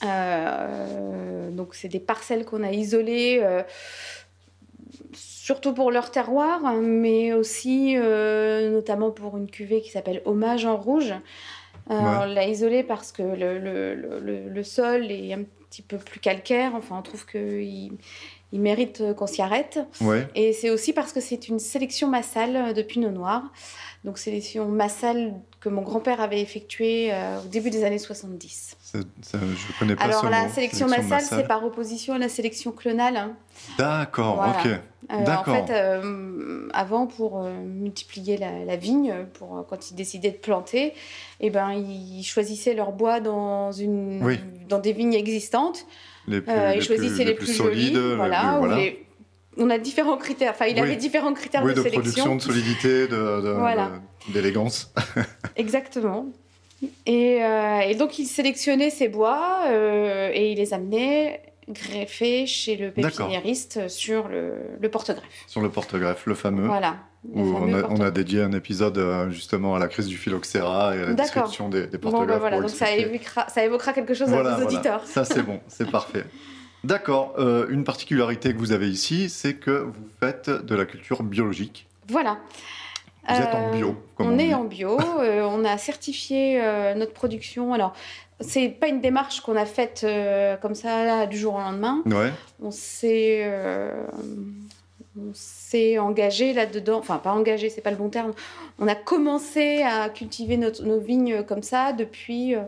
Euh, 0.05 1.51
donc 1.51 1.75
c'est 1.75 1.89
des 1.89 2.01
parcelles 2.01 2.45
qu'on 2.45 2.63
a 2.63 2.71
isolées, 2.71 3.41
euh, 3.43 3.63
surtout 5.13 5.73
pour 5.73 5.91
leur 5.91 6.11
terroir, 6.11 6.75
mais 6.75 7.33
aussi 7.33 7.95
euh, 7.97 8.71
notamment 8.71 9.11
pour 9.11 9.37
une 9.37 9.51
cuvée 9.51 9.81
qui 9.81 9.91
s'appelle 9.91 10.23
Hommage 10.25 10.67
en 10.67 10.77
rouge. 10.77 11.15
On 11.89 12.25
l'a 12.25 12.49
isolée 12.49 12.83
parce 12.83 13.13
que 13.13 13.23
le, 13.23 13.59
le, 13.59 14.49
le, 14.49 14.63
sol 14.65 15.09
est 15.13 15.33
un 15.33 15.45
petit 15.71 15.83
peu 15.83 15.99
plus 15.99 16.19
calcaire. 16.19 16.73
Enfin, 16.75 16.97
on 16.99 17.03
trouve 17.03 17.25
qu'il 17.27 17.93
il 18.51 18.61
mérite 18.61 19.15
qu'on 19.17 19.29
s'y 19.29 19.41
arrête. 19.41 19.79
Et 20.35 20.53
c'est 20.53 20.71
aussi 20.71 20.93
parce 20.93 21.13
que 21.13 21.21
c'est 21.21 21.47
une 21.47 21.61
sélection 21.61 22.09
massale 22.09 22.75
de 22.75 22.83
Pinot 22.83 23.11
Noir. 23.11 23.45
Donc 24.05 24.19
sélection 24.19 24.69
massale 24.69 25.35
que 25.61 25.69
mon 25.69 25.83
grand-père 25.83 26.21
avait 26.21 26.41
effectuée 26.41 27.09
euh, 27.13 27.41
au 27.41 27.49
début 27.49 27.71
des 27.71 27.85
années 27.85 27.99
70. 27.99 28.77
Ça, 28.81 28.99
je 29.33 29.79
connais 29.79 29.97
pas 29.97 30.05
Alors 30.05 30.31
la 30.31 30.49
sélection, 30.49 30.87
massale, 30.87 31.23
c'est 31.23 31.47
par 31.47 31.65
opposition 31.65 32.15
à 32.15 32.19
la 32.19 32.29
sélection 32.29 32.71
clonale. 32.71 33.17
Hein. 33.17 33.33
D'accord, 33.79 34.45
ok. 34.49 34.71
Euh, 35.13 35.25
en 35.27 35.45
fait, 35.45 35.73
euh, 35.73 36.69
avant, 36.73 37.07
pour 37.07 37.43
multiplier 37.43 38.37
la, 38.37 38.77
vigne, 38.77 39.15
pour, 39.35 39.65
quand 39.69 39.91
ils 39.91 39.95
décidaient 39.95 40.31
de 40.31 40.37
planter, 40.37 40.95
eh 41.41 41.51
ben, 41.51 41.73
ils 41.73 42.25
choisissaient 42.25 42.75
leur 42.75 42.93
bois 42.93 43.21
dans, 43.21 43.73
une, 43.73 44.21
dans 44.69 44.79
des 44.79 44.93
vignes 44.93 45.15
existantes. 45.15 45.87
Les 46.29 46.41
plus, 46.41 46.53
ils 46.75 46.83
choisissaient 46.83 47.25
les, 47.25 47.35
plus, 47.35 47.47
solides, 47.47 47.97
voilà, 47.97 48.57
voilà 48.59 48.79
on 49.57 49.71
a 49.71 49.79
différents 49.79 50.17
critères. 50.17 50.53
Enfin, 50.53 50.67
il 50.67 50.79
avait 50.79 50.97
différents 50.97 51.35
critères 51.35 51.63
de, 51.63 51.73
de 51.73 51.83
sélection. 51.83 52.01
de 52.01 52.03
production, 52.03 52.37
de 52.37 52.43
solidité, 52.43 53.09
d'élégance. 54.33 54.93
Exactement. 55.57 56.27
Et, 57.07 57.43
euh, 57.43 57.81
et, 57.81 57.95
donc, 57.95 58.19
il 58.19 58.27
sélectionnait 58.27 58.91
ses 58.91 59.09
bois 59.09 59.63
euh, 59.69 60.31
et 60.33 60.53
il 60.53 60.59
les 60.59 60.75
amenait. 60.75 61.43
greffé 61.69 62.47
chez 62.47 62.77
le 62.77 62.91
pépiniériste 62.91 63.89
sur 63.89 64.29
le, 64.29 64.53
le 64.81 64.89
porte-greffe. 64.89 65.25
Sur 65.47 65.63
le 65.63 65.71
porte-greffe, 65.71 66.27
le 66.27 66.35
fameux. 66.35 66.67
Voilà. 66.67 66.97
Où 67.33 67.41
on 67.41 68.01
a, 68.01 68.11
dédié 68.13 68.43
un 68.43 68.53
épisode 68.53 68.99
euh, 68.99 69.31
justement 69.31 69.75
à 69.75 69.81
la 69.81 69.89
crise 69.89 70.07
du 70.07 70.17
phylloxéra 70.17 70.95
et 70.95 71.01
à 71.01 71.07
la 71.07 71.15
description 71.15 71.69
des, 71.69 71.89
des 71.89 71.99
porte-greffes. 71.99 72.27
Bon, 72.29 72.33
ben 72.35 72.39
voilà, 72.39 72.61
donc 72.61 72.71
ça 72.71 72.95
évoquera, 72.95 73.49
ça 73.49 73.65
évoquera, 73.65 73.93
quelque 73.93 74.15
chose 74.15 74.33
à 74.33 74.43
nos 74.45 74.65
auditeurs. 74.65 75.05
Ça 75.07 75.25
c'est 75.25 75.43
bon, 75.43 75.59
c'est 75.67 75.91
parfait. 75.91 76.25
D'accord. 76.85 77.35
Euh, 77.39 77.67
une 77.69 77.85
particularité 77.85 78.53
que 78.53 78.59
vous 78.59 78.73
avez 78.73 78.89
ici, 78.89 79.29
c'est 79.29 79.55
que 79.55 79.71
vous 79.71 80.09
faites 80.21 80.51
de 80.51 80.75
la 80.75 80.85
culture 80.85 81.23
biologique. 81.23 81.87
Voilà. 82.09 82.39
Vous 83.29 83.35
êtes 83.35 83.55
en 83.55 83.73
bio. 83.73 83.89
Euh, 83.89 83.93
on, 84.21 84.39
est 84.39 84.55
en 84.55 84.63
bio. 84.63 84.99
on 85.01 85.65
a 85.65 85.79
certifié 85.79 86.63
notre 86.95 87.13
production. 87.13 87.75
Alors, 87.75 87.93
c'est 88.41 88.69
pas 88.69 88.89
une 88.89 89.01
démarche 89.01 89.41
qu'on 89.41 89.57
a 89.57 89.65
faite 89.65 90.03
euh, 90.05 90.57
comme 90.57 90.75
ça 90.75 91.27
du 91.27 91.39
jour 91.39 91.55
au 91.55 91.59
lendemain. 91.59 92.03
Ouais. 92.07 92.33
On 92.63 92.71
s'est 92.71 93.43
euh, 93.45 94.05
engagé 95.99 96.53
là-dedans, 96.53 96.99
enfin 96.99 97.17
pas 97.19 97.33
engagé, 97.33 97.71
c'est 97.71 97.81
pas 97.81 97.91
le 97.91 97.97
bon 97.97 98.11
terme. 98.11 98.33
On 98.79 98.89
a 98.89 98.95
commencé 98.95 99.83
à 99.83 100.11
cultiver 100.11 100.59
nos 100.59 101.01
vignes 101.01 101.43
comme 101.45 101.63
ça 101.63 101.93
depuis, 101.93 102.55
euh, 102.55 102.61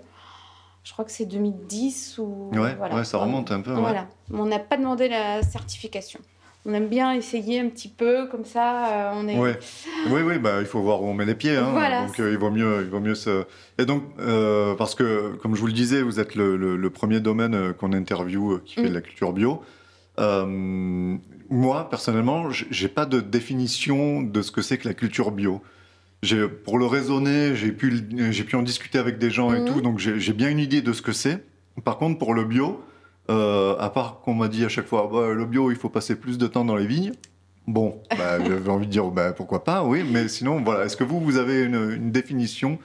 je 0.88 0.94
crois 0.94 1.04
que 1.04 1.12
c'est 1.12 1.26
2010 1.26 2.16
ou. 2.16 2.48
Ouais, 2.54 2.74
ouais 2.94 3.04
ça 3.04 3.18
remonte 3.18 3.52
un 3.52 3.60
peu. 3.60 3.72
Voilà. 3.72 4.08
On 4.32 4.46
n'a 4.46 4.58
pas 4.58 4.78
demandé 4.78 5.10
la 5.10 5.42
certification 5.42 6.18
on 6.68 6.74
aime 6.74 6.88
bien 6.88 7.14
essayer 7.14 7.60
un 7.60 7.68
petit 7.68 7.88
peu 7.88 8.26
comme 8.28 8.44
ça. 8.44 8.88
Euh, 8.88 9.12
on 9.14 9.28
est... 9.28 9.38
Oui, 9.38 10.20
oui, 10.22 10.38
bah, 10.38 10.56
il 10.60 10.66
faut 10.66 10.80
voir 10.82 11.02
où 11.02 11.06
on 11.06 11.14
met 11.14 11.24
les 11.24 11.34
pieds. 11.34 11.56
Hein. 11.56 12.06
donc 12.06 12.20
euh, 12.20 12.30
il 12.30 12.38
vaut 12.38 12.50
mieux, 12.50 12.82
il 12.82 12.90
vaut 12.90 13.00
mieux 13.00 13.14
se. 13.14 13.44
Et 13.78 13.86
donc 13.86 14.02
euh, 14.20 14.74
parce 14.74 14.94
que 14.94 15.34
comme 15.36 15.54
je 15.54 15.60
vous 15.60 15.66
le 15.66 15.72
disais, 15.72 16.02
vous 16.02 16.20
êtes 16.20 16.34
le, 16.34 16.90
premier 16.90 17.20
domaine 17.20 17.72
qu'on 17.74 17.92
interviewe 17.92 18.60
qui 18.64 18.74
fait 18.74 18.88
de 18.88 18.94
la 18.94 19.00
culture 19.00 19.32
bio. 19.32 19.62
moi 20.18 21.88
personnellement, 21.88 22.50
j'ai 22.50 22.88
pas 22.88 23.06
de 23.06 23.20
définition 23.20 24.22
de 24.22 24.42
ce 24.42 24.50
que 24.50 24.60
c'est 24.60 24.78
que 24.78 24.88
la 24.88 24.94
culture 24.94 25.30
bio. 25.30 25.62
Pour 26.64 26.78
le 26.78 26.86
raisonner, 26.86 27.54
j'ai 27.54 27.72
pu, 27.72 28.56
en 28.56 28.62
discuter 28.62 28.98
avec 28.98 29.18
des 29.18 29.30
gens 29.30 29.52
et 29.52 29.60
mhm. 29.60 29.66
tout, 29.66 29.80
donc 29.80 29.98
j'ai 29.98 30.32
bien 30.32 30.48
une 30.48 30.58
idée 30.58 30.82
de 30.82 30.92
ce 30.92 31.02
que 31.02 31.12
c'est. 31.12 31.44
Par 31.84 31.98
contre, 31.98 32.18
pour 32.18 32.34
le 32.34 32.44
bio, 32.44 32.82
euh, 33.30 33.76
à 33.78 33.90
part 33.90 34.20
qu'on 34.20 34.34
m'a 34.34 34.48
dit 34.48 34.64
à 34.64 34.68
chaque 34.68 34.86
fois, 34.86 35.08
bah, 35.12 35.32
le 35.32 35.44
bio, 35.44 35.70
il 35.70 35.76
faut 35.76 35.90
passer 35.90 36.16
plus 36.16 36.38
de 36.38 36.46
temps 36.46 36.64
dans 36.64 36.76
les 36.76 36.86
vignes. 36.86 37.12
Bon, 37.66 38.00
bah, 38.18 38.38
j'avais 38.42 38.70
envie 38.70 38.86
de 38.86 38.90
dire, 38.90 39.04
bah, 39.06 39.32
pourquoi 39.32 39.64
pas, 39.64 39.84
oui, 39.84 40.02
mais 40.10 40.28
sinon, 40.28 40.62
voilà. 40.62 40.86
Est-ce 40.86 40.96
que 40.96 41.04
vous, 41.04 41.20
vous 41.20 41.36
avez 41.36 41.62
une, 41.62 42.10
définition 42.10 42.78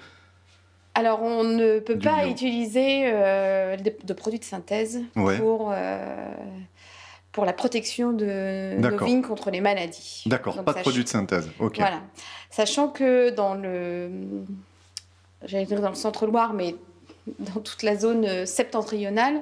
alors, 0.95 1.23
on 1.23 1.43
ne 1.43 1.79
peut 1.79 1.97
pas 1.97 2.27
utiliser 2.27 3.05
euh, 3.05 3.75
de, 3.77 4.13
produits 4.13 4.37
de 4.37 4.43
synthèse 4.43 5.01
pour, 5.15 5.71
euh, 5.73 6.31
pour 7.33 7.45
la 7.45 7.51
protection 7.51 8.13
de 8.13 8.75
nos 8.77 9.05
vignes 9.05 9.23
contre 9.23 9.51
les 9.51 9.59
maladies. 9.59 10.23
D'accord, 10.27 10.63
pas 10.63 10.73
de 10.73 10.79
produits 10.79 11.03
de 11.03 11.09
synthèse. 11.09 11.49
Ok. 11.59 11.77
Voilà. 11.77 12.01
Sachant 12.49 12.87
que 12.87 13.31
dans 13.31 13.55
le, 13.55 14.09
j'allais 15.43 15.65
dire 15.65 15.81
dans 15.81 15.89
le 15.89 15.95
centre-Loire, 15.95 16.53
mais 16.53 16.75
dans 17.39 17.59
toute 17.59 17.83
la 17.83 17.95
zone 17.95 18.25
euh, 18.25 18.45
septentrionale. 18.45 19.41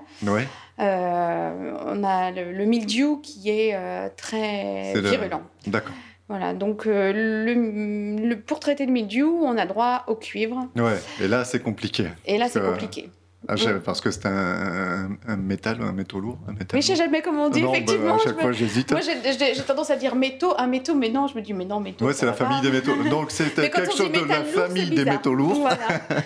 Euh, 0.79 1.73
on 1.85 2.03
a 2.03 2.31
le, 2.31 2.65
mildiou 2.65 3.17
qui 3.17 3.49
est 3.49 3.75
euh, 3.75 4.07
très 4.15 4.93
virulent. 4.95 5.43
D'accord. 5.67 5.93
Voilà, 6.29 6.53
donc 6.53 6.85
le, 6.85 8.35
pour 8.35 8.61
traiter 8.61 8.85
le 8.85 8.91
mildiou, 8.93 9.41
on 9.43 9.57
a 9.57 9.65
droit 9.65 10.05
au 10.07 10.15
cuivre. 10.15 10.69
Ouais, 10.77 10.97
et 11.19 11.27
là 11.27 11.43
c'est 11.43 11.59
compliqué. 11.59 12.07
Et 12.25 12.37
là 12.37 12.47
c'est 12.47 12.61
compliqué. 12.61 13.09
Ah, 13.47 13.55
parce 13.83 14.01
que 14.01 14.11
c'est 14.11 14.27
un, 14.27 15.17
un, 15.27 15.35
métal, 15.35 15.81
un 15.81 15.93
métaux 15.93 16.19
lourd. 16.19 16.37
Un 16.47 16.51
métal 16.51 16.69
mais 16.75 16.81
je 16.81 16.87
sais 16.87 16.95
jamais 16.95 17.23
comment 17.23 17.45
on 17.45 17.49
dit, 17.49 17.63
bah, 17.63 17.69
effectivement. 17.71 18.15
à 18.15 18.19
chaque 18.19 18.39
fois, 18.39 18.51
j'hésite. 18.51 18.91
Moi, 18.91 19.01
j'ai 19.01 19.63
tendance 19.63 19.89
à 19.89 19.95
dire 19.95 20.13
métaux, 20.15 20.53
un 20.57 20.67
métaux, 20.67 20.93
mais 20.93 21.09
non, 21.09 21.27
je 21.27 21.35
me 21.35 21.41
dis, 21.41 21.53
mais 21.53 21.65
non, 21.65 21.79
métaux. 21.79 22.05
Ouais, 22.05 22.13
c'est 22.13 22.27
la 22.27 22.33
famille 22.33 22.61
des 22.61 22.71
métaux. 22.71 22.95
Donc, 23.09 23.31
c'est 23.31 23.53
quelque 23.55 23.91
chose 23.91 24.11
de 24.11 24.27
la 24.27 24.43
famille 24.43 24.91
des 24.91 25.05
métaux 25.05 25.33
lourds. 25.33 25.59
Voilà. 25.61 25.77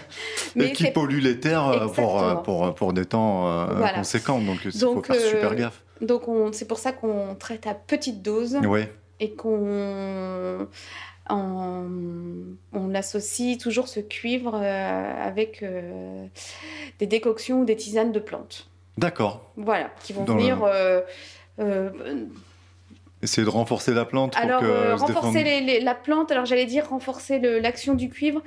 et 0.58 0.74
qui 0.74 0.92
pollue 0.92 1.20
les 1.20 1.40
terres 1.40 1.90
pour, 1.96 2.44
pour, 2.44 2.76
pour, 2.76 2.94
des 2.94 3.06
temps 3.06 3.48
euh, 3.48 3.88
conséquents. 3.96 4.40
Donc, 4.40 4.60
il 4.66 4.72
faut 4.72 5.02
faire 5.02 5.16
super 5.16 5.52
euh, 5.52 5.56
gaffe. 5.56 5.82
Donc, 6.02 6.24
c'est 6.52 6.68
pour 6.68 6.80
ça 6.80 6.92
qu'on 6.92 7.36
traite 7.36 7.66
à 7.66 7.74
petite 7.74 8.22
dose. 8.22 8.58
Ouais. 8.58 8.94
Et 9.22 9.34
qu'on 9.34 10.68
on 11.30 12.94
associe 12.96 13.58
toujours 13.58 13.88
ce 13.88 14.00
cuivre 14.00 14.56
euh, 14.56 15.28
avec 15.28 15.64
euh, 15.64 16.26
des 17.00 17.08
décoctions 17.08 17.62
ou 17.62 17.66
des 17.66 17.76
tisanes 17.76 18.12
de 18.12 18.20
plantes. 18.20 18.68
D'accord. 18.98 19.52
Voilà, 19.58 19.90
qui 20.04 20.14
vont 20.14 20.24
venir. 20.24 20.64
Euh, 20.64 21.02
Essayer 23.22 23.46
de 23.46 23.50
renforcer 23.50 23.94
la 23.94 24.06
plante. 24.06 24.36
alors, 24.38 24.62
renforcer 25.00 25.80
la 25.82 25.96
plante, 25.96 26.32
alors 26.32 26.46
j'allais 26.46 26.66
dire 26.66 26.90
renforcer 26.90 27.40
l'action 27.40 27.94
du 27.94 28.10
cuivre. 28.10 28.42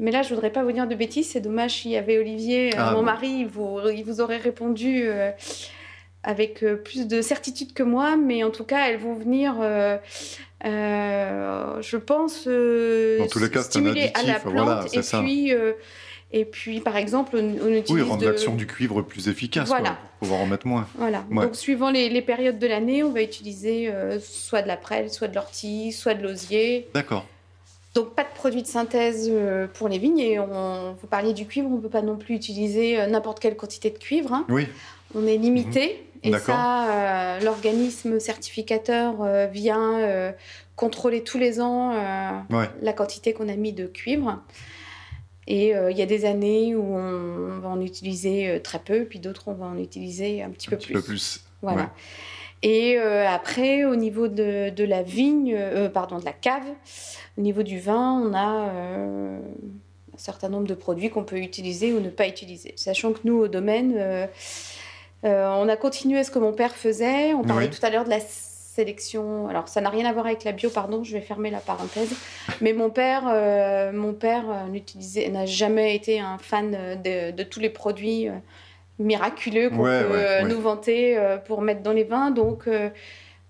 Mais 0.00 0.10
là, 0.10 0.22
je 0.22 0.30
voudrais 0.30 0.50
pas 0.50 0.64
vous 0.64 0.72
dire 0.72 0.88
de 0.88 0.94
bêtises. 0.94 1.30
C'est 1.30 1.40
dommage 1.40 1.82
s'il 1.82 1.92
y 1.92 1.96
avait 1.96 2.18
Olivier, 2.18 2.70
ah 2.76 2.92
mon 2.92 3.02
mari, 3.02 3.28
il 3.28 3.46
vous, 3.46 3.78
il 3.94 4.04
vous, 4.04 4.20
aurait 4.20 4.38
répondu 4.38 5.08
avec 6.24 6.64
plus 6.84 7.06
de 7.06 7.22
certitude 7.22 7.72
que 7.72 7.82
moi. 7.82 8.16
Mais 8.16 8.42
en 8.42 8.50
tout 8.50 8.64
cas, 8.64 8.88
elles 8.88 8.98
vont 8.98 9.14
venir 9.14 9.54
euh, 10.64 11.82
je 11.82 11.96
pense, 11.96 12.44
euh, 12.46 13.18
Dans 13.18 13.26
tous 13.26 13.38
les 13.38 13.50
cas, 13.50 13.62
stimuler 13.62 14.10
à 14.14 14.22
la 14.22 14.40
plante. 14.40 14.94
et, 14.94 15.00
puis, 15.00 15.52
euh, 15.52 15.72
et 16.32 16.46
puis, 16.46 16.80
par 16.80 16.96
exemple, 16.96 17.36
on, 17.36 17.68
utilise. 17.68 17.90
Oui, 17.90 18.00
rendre 18.00 18.24
l'action 18.24 18.54
du 18.54 18.66
cuivre 18.66 19.02
plus 19.02 19.28
efficace, 19.28 19.68
voilà. 19.68 19.90
pour 19.90 20.10
pouvoir 20.20 20.40
en 20.40 20.46
mettre 20.46 20.66
moins. 20.66 20.86
Voilà. 20.96 21.24
Donc, 21.30 21.54
suivant 21.54 21.90
les, 21.90 22.22
périodes 22.22 22.58
de 22.58 22.66
l'année, 22.66 23.02
on 23.02 23.12
va 23.12 23.22
utiliser 23.22 23.92
soit 24.20 24.62
de 24.62 24.68
la 24.68 24.76
prêle, 24.76 25.10
soit 25.10 25.28
de 25.28 25.34
l'ortie, 25.34 25.92
soit 25.92 26.14
de 26.14 26.22
l'osier. 26.22 26.88
D'accord. 26.94 27.26
Donc, 27.94 28.14
pas 28.14 28.24
de 28.24 28.34
produits 28.34 28.62
de 28.62 28.66
synthèse 28.66 29.30
pour 29.74 29.88
les 29.88 29.98
vignes. 29.98 30.18
Et 30.18 30.40
on, 30.40 30.96
vous 31.00 31.06
parliez 31.06 31.34
du 31.34 31.46
cuivre, 31.46 31.68
on 31.70 31.76
ne 31.76 31.80
peut 31.80 31.90
pas 31.90 32.02
non 32.02 32.16
plus 32.16 32.34
utiliser 32.34 33.06
n'importe 33.06 33.38
quelle 33.38 33.56
quantité 33.56 33.90
de 33.90 33.98
cuivre. 33.98 34.32
Hein. 34.32 34.46
Oui. 34.48 34.66
On 35.14 35.26
est 35.26 35.36
limité. 35.36 35.88
Mhm. 35.88 36.13
Et 36.24 36.32
ça, 36.38 36.88
euh, 36.88 37.40
l'organisme 37.40 38.18
certificateur 38.18 39.16
euh, 39.20 39.46
vient 39.46 39.98
euh, 39.98 40.32
contrôler 40.74 41.22
tous 41.22 41.38
les 41.38 41.60
ans 41.60 41.92
la 42.50 42.92
quantité 42.94 43.34
qu'on 43.34 43.48
a 43.48 43.56
mis 43.56 43.72
de 43.72 43.86
cuivre. 43.86 44.42
Et 45.46 45.72
il 45.72 45.96
y 45.96 46.00
a 46.00 46.06
des 46.06 46.24
années 46.24 46.74
où 46.74 46.96
on, 46.96 47.58
va 47.58 47.68
en 47.68 47.80
utiliser 47.82 48.60
très 48.64 48.78
peu, 48.78 49.04
puis 49.04 49.18
d'autres 49.18 49.48
on 49.48 49.52
va 49.52 49.66
en 49.66 49.76
utiliser 49.76 50.42
un 50.42 50.48
petit 50.48 50.68
peu 50.68 50.78
plus. 50.78 50.94
Peu 50.94 51.02
plus. 51.02 51.44
Voilà. 51.60 51.92
Et 52.62 52.96
après, 52.96 53.84
au 53.84 53.94
niveau 53.94 54.26
de, 54.26 54.70
de 54.70 54.84
la 54.84 55.02
vigne, 55.02 55.56
pardon, 55.92 56.18
de 56.18 56.24
la 56.24 56.32
cave, 56.32 56.64
au 57.36 57.42
niveau 57.42 57.62
du 57.62 57.78
vin, 57.78 58.22
on 58.24 58.32
a 58.32 58.48
un 58.48 59.38
certain 60.16 60.48
nombre 60.48 60.66
de 60.66 60.74
produits 60.74 61.10
qu'on 61.10 61.24
peut 61.24 61.38
utiliser 61.38 61.92
ou 61.92 62.00
ne 62.00 62.10
pas 62.10 62.26
utiliser. 62.26 62.72
Sachant 62.76 63.12
que 63.12 63.20
nous, 63.24 63.36
au 63.36 63.48
domaine, 63.48 64.28
on 65.24 65.68
a 65.68 65.76
continué 65.76 66.22
ce 66.24 66.30
que 66.30 66.38
mon 66.38 66.52
père 66.52 66.74
faisait. 66.74 67.34
On 67.34 67.42
parlait 67.42 67.70
tout 67.70 67.84
à 67.84 67.90
l'heure 67.90 68.04
de 68.04 68.10
la 68.10 68.20
sélection. 68.20 69.48
Alors, 69.48 69.68
ça 69.68 69.80
n'a 69.80 69.88
rien 69.88 70.04
à 70.04 70.12
voir 70.12 70.26
avec 70.26 70.44
la 70.44 70.52
bio, 70.52 70.68
pardon, 70.68 71.04
je 71.04 71.12
vais 71.12 71.20
fermer 71.20 71.50
la 71.50 71.60
parenthèse. 71.60 72.14
Mais 72.60 72.72
mon 72.72 72.90
père, 72.90 73.24
euh, 73.32 73.92
mon 73.92 74.12
père 74.12 74.44
euh, 74.48 75.30
n'a 75.30 75.46
jamais 75.46 75.94
été 75.94 76.20
un 76.20 76.38
fan 76.38 77.00
de, 77.02 77.42
tous 77.44 77.60
les 77.60 77.70
produits 77.70 78.28
miraculeux 78.98 79.70
qu'on 79.70 79.82
peut 79.82 80.48
nous 80.48 80.60
vanter 80.60 81.18
pour 81.46 81.62
mettre 81.62 81.82
dans 81.82 81.92
les 81.92 82.04
vins. 82.04 82.30
Donc, 82.30 82.68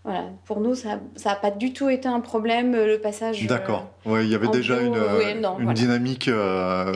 voilà, 0.04 0.24
pour 0.44 0.60
nous, 0.60 0.74
ça 0.74 0.98
n'a 1.24 1.34
pas 1.34 1.50
du 1.50 1.72
tout 1.72 1.88
été 1.88 2.06
un 2.08 2.20
problème, 2.20 2.72
le 2.72 2.98
passage. 2.98 3.42
Euh, 3.42 3.48
D'accord, 3.48 3.88
ouais, 4.04 4.26
il 4.26 4.30
y 4.30 4.34
avait 4.34 4.48
déjà 4.48 4.82
une, 4.82 4.98
une 5.58 5.72
dynamique 5.72 6.28
euh, 6.28 6.92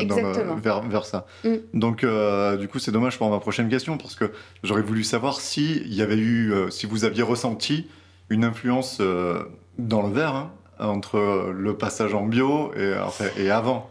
vers, 0.63 0.83
vers, 0.83 1.07
ça. 1.07 1.25
Mm. 1.43 1.55
Donc, 1.73 2.05
euh, 2.05 2.59
du 2.59 2.69
coup, 2.69 2.79
c'est 2.79 2.93
dommage 2.93 3.17
pour 3.17 3.31
ma 3.31 3.41
prochaine 3.41 3.71
question, 3.71 3.97
parce 3.97 4.15
que 4.15 4.31
j'aurais 4.63 4.83
voulu 4.83 5.05
savoir 5.05 5.41
si, 5.41 5.83
y 5.87 6.03
avait 6.03 6.19
eu, 6.19 6.53
si 6.69 6.85
vous 6.85 7.07
aviez 7.07 7.23
ressenti 7.23 7.89
une 8.29 8.45
influence 8.45 9.01
dans 9.79 10.03
le 10.03 10.13
verre 10.13 10.35
hein, 10.35 10.51
entre 10.79 11.51
le 11.51 11.79
passage 11.79 12.13
en 12.13 12.27
bio 12.27 12.73
et, 12.77 12.95
et 13.39 13.51
avant. 13.51 13.89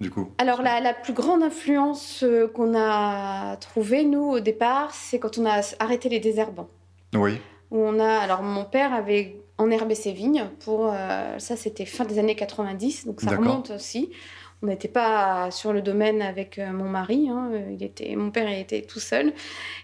Du 0.00 0.10
coup. 0.10 0.32
Alors 0.38 0.60
la, 0.62 0.80
la 0.80 0.92
plus 0.92 1.12
grande 1.12 1.42
influence 1.42 2.24
qu'on 2.54 2.74
a 2.76 3.56
trouvée, 3.56 4.04
nous, 4.04 4.24
au 4.24 4.40
départ, 4.40 4.90
c'est 4.92 5.18
quand 5.18 5.38
on 5.38 5.46
a 5.46 5.60
arrêté 5.78 6.08
les 6.08 6.18
désherbants. 6.18 6.68
Oui 7.14 7.38
on 7.70 8.00
a. 8.00 8.18
Alors, 8.18 8.42
mon 8.42 8.64
père 8.64 8.92
avait 8.92 9.36
enherbé 9.58 9.94
ses 9.94 10.12
vignes 10.12 10.48
pour. 10.60 10.92
Euh, 10.92 11.38
ça, 11.38 11.56
c'était 11.56 11.86
fin 11.86 12.04
des 12.04 12.18
années 12.18 12.36
90, 12.36 13.06
donc 13.06 13.20
ça 13.20 13.30
remonte 13.30 13.70
aussi. 13.70 14.10
On 14.62 14.66
n'était 14.68 14.88
pas 14.88 15.50
sur 15.50 15.74
le 15.74 15.82
domaine 15.82 16.22
avec 16.22 16.58
euh, 16.58 16.72
mon 16.72 16.88
mari. 16.88 17.28
Hein, 17.30 17.50
il 17.70 17.82
était, 17.82 18.16
mon 18.16 18.30
père 18.30 18.50
était 18.50 18.80
tout 18.80 19.00
seul. 19.00 19.34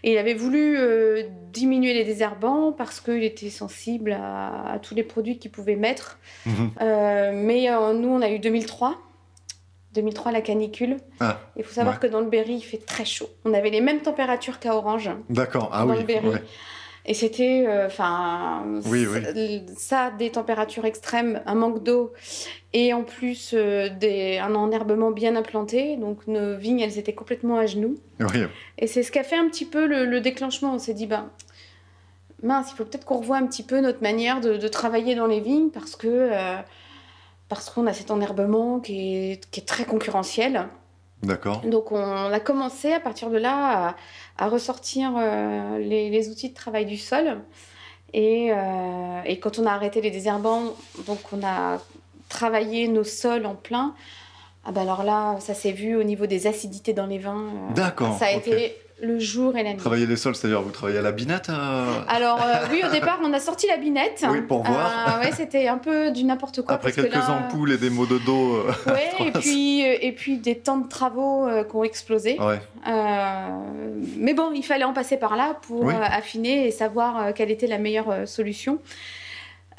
Et 0.02 0.12
il 0.12 0.18
avait 0.18 0.32
voulu 0.32 0.78
euh, 0.78 1.24
diminuer 1.52 1.92
les 1.92 2.04
désherbants 2.04 2.72
parce 2.72 3.00
qu'il 3.00 3.22
était 3.22 3.50
sensible 3.50 4.12
à, 4.12 4.78
tous 4.80 4.94
les 4.94 5.02
produits 5.02 5.38
qu'il 5.38 5.50
pouvait 5.50 5.76
mettre. 5.76 6.18
Mhm. 6.46 6.70
mais 7.34 7.68
nous, 7.94 8.08
on 8.08 8.22
a 8.22 8.30
eu 8.30 8.38
2003. 8.38 8.96
2003, 9.92 10.32
la 10.32 10.40
canicule. 10.40 10.98
Ah, 11.18 11.40
il 11.56 11.64
faut 11.64 11.74
savoir 11.74 11.98
que 11.98 12.06
dans 12.06 12.20
le 12.20 12.28
Berry, 12.28 12.54
il 12.54 12.62
fait 12.62 12.78
très 12.78 13.04
chaud. 13.04 13.28
On 13.44 13.52
avait 13.52 13.70
les 13.70 13.80
mêmes 13.80 14.00
températures 14.00 14.60
qu'à 14.60 14.76
Orange. 14.76 15.10
D'accord, 15.28 15.68
ah 15.72 15.84
oui. 15.84 15.96
Et 17.06 17.14
c'était, 17.14 17.64
euh, 17.66 17.86
enfin, 17.86 18.64
ça, 19.76 20.10
des 20.10 20.30
températures 20.30 20.84
extrêmes, 20.84 21.40
un 21.46 21.54
manque 21.54 21.82
d'eau 21.82 22.12
et 22.72 22.92
en 22.92 23.02
plus 23.02 23.52
euh, 23.54 23.88
des, 23.88 24.38
un 24.38 24.54
enherbement 24.54 25.10
bien 25.10 25.34
implanté. 25.34 25.96
Donc 25.96 26.26
nos 26.26 26.56
vignes, 26.56 26.80
elles 26.80 26.98
étaient 26.98 27.14
complètement 27.14 27.56
à 27.56 27.66
genoux. 27.66 27.96
Et 28.78 28.86
c'est 28.86 29.02
ce 29.02 29.10
qui 29.10 29.18
a 29.18 29.24
fait 29.24 29.36
un 29.36 29.48
petit 29.48 29.64
peu 29.64 29.86
le, 29.86 30.20
déclenchement. 30.20 30.74
On 30.74 30.78
s'est 30.78 30.94
dit, 30.94 31.06
ben, 31.06 31.30
mince, 32.42 32.70
il 32.72 32.76
faut 32.76 32.84
peut-être 32.84 33.06
qu'on 33.06 33.18
revoie 33.18 33.38
un 33.38 33.46
petit 33.46 33.62
peu 33.62 33.80
notre 33.80 34.02
manière 34.02 34.40
de, 34.40 34.68
travailler 34.68 35.14
dans 35.14 35.26
les 35.26 35.40
vignes 35.40 35.70
parce 35.70 35.96
que 35.96 36.06
euh, 36.06 36.56
parce 37.48 37.70
qu'on 37.70 37.86
a 37.88 37.92
cet 37.92 38.12
enherbement 38.12 38.78
qui 38.78 39.32
est, 39.32 39.50
qui 39.50 39.60
est 39.60 39.64
très 39.64 39.84
concurrentiel. 39.84 40.68
D'accord. 41.22 41.60
Donc 41.62 41.92
on 41.92 42.32
a 42.32 42.40
commencé 42.40 42.92
à 42.92 43.00
partir 43.00 43.30
de 43.30 43.36
là 43.36 43.94
à, 44.38 44.48
ressortir 44.48 45.12
euh, 45.16 45.78
les, 45.78 46.28
outils 46.28 46.48
de 46.48 46.54
travail 46.54 46.86
du 46.86 46.96
sol. 46.96 47.40
Et, 48.12 48.50
euh, 48.52 49.22
et, 49.24 49.38
quand 49.38 49.58
on 49.58 49.66
a 49.66 49.72
arrêté 49.72 50.00
les 50.00 50.10
désherbants, 50.10 50.74
donc 51.06 51.18
on 51.32 51.44
a 51.44 51.78
travaillé 52.28 52.88
nos 52.88 53.04
sols 53.04 53.46
en 53.46 53.54
plein. 53.54 53.94
Ah 54.64 54.72
ben 54.72 54.82
alors 54.82 55.04
là, 55.04 55.38
ça 55.40 55.54
s'est 55.54 55.72
vu 55.72 55.96
au 55.96 56.02
niveau 56.02 56.26
des 56.26 56.46
acidités 56.46 56.92
dans 56.92 57.06
les 57.06 57.18
vins. 57.18 57.44
Euh, 57.44 57.74
D'accord. 57.74 58.16
Ça 58.18 58.26
a 58.26 58.32
été 58.32 58.76
le 59.02 59.18
jour 59.18 59.56
et 59.56 59.62
la 59.62 59.70
nuit. 59.72 59.78
Travailler 59.78 60.06
les 60.06 60.16
sols, 60.16 60.34
c'est-à-dire 60.34 60.62
vous 60.62 60.70
travaillez 60.70 60.98
à 60.98 61.02
la 61.02 61.12
binette 61.12 61.48
euh 61.48 62.00
Alors 62.08 62.40
euh, 62.42 62.66
oui, 62.70 62.82
au 62.86 62.90
départ, 62.92 63.18
on 63.22 63.32
a 63.32 63.40
sorti 63.40 63.66
la 63.66 63.76
binette. 63.76 64.24
Oui, 64.30 64.42
pour 64.42 64.62
voir. 64.64 65.18
Euh, 65.18 65.24
ouais, 65.24 65.32
c'était 65.32 65.68
un 65.68 65.78
peu 65.78 66.10
du 66.10 66.24
n'importe 66.24 66.62
quoi. 66.62 66.74
Après 66.74 66.92
quelques 66.92 67.28
ampoules 67.28 67.72
et 67.72 67.78
des 67.78 67.90
maux 67.90 68.06
de 68.06 68.18
dos. 68.18 68.64
oui, 68.86 69.26
et 69.26 69.32
puis, 69.32 69.80
et 69.80 70.12
puis 70.12 70.38
des 70.38 70.58
temps 70.58 70.78
de 70.78 70.88
travaux 70.88 71.48
qui 71.68 71.76
ont 71.76 71.84
explosé. 71.84 72.38
Ouais. 72.40 72.60
mais 74.16 74.34
bon, 74.34 74.52
il 74.52 74.64
fallait 74.64 74.84
en 74.84 74.92
passer 74.92 75.16
par 75.16 75.36
là 75.36 75.58
pour 75.62 75.90
affiner 75.90 76.66
et 76.66 76.70
savoir 76.70 77.34
quelle 77.34 77.50
était 77.50 77.66
la 77.66 77.78
meilleure 77.78 78.28
solution. 78.28 78.78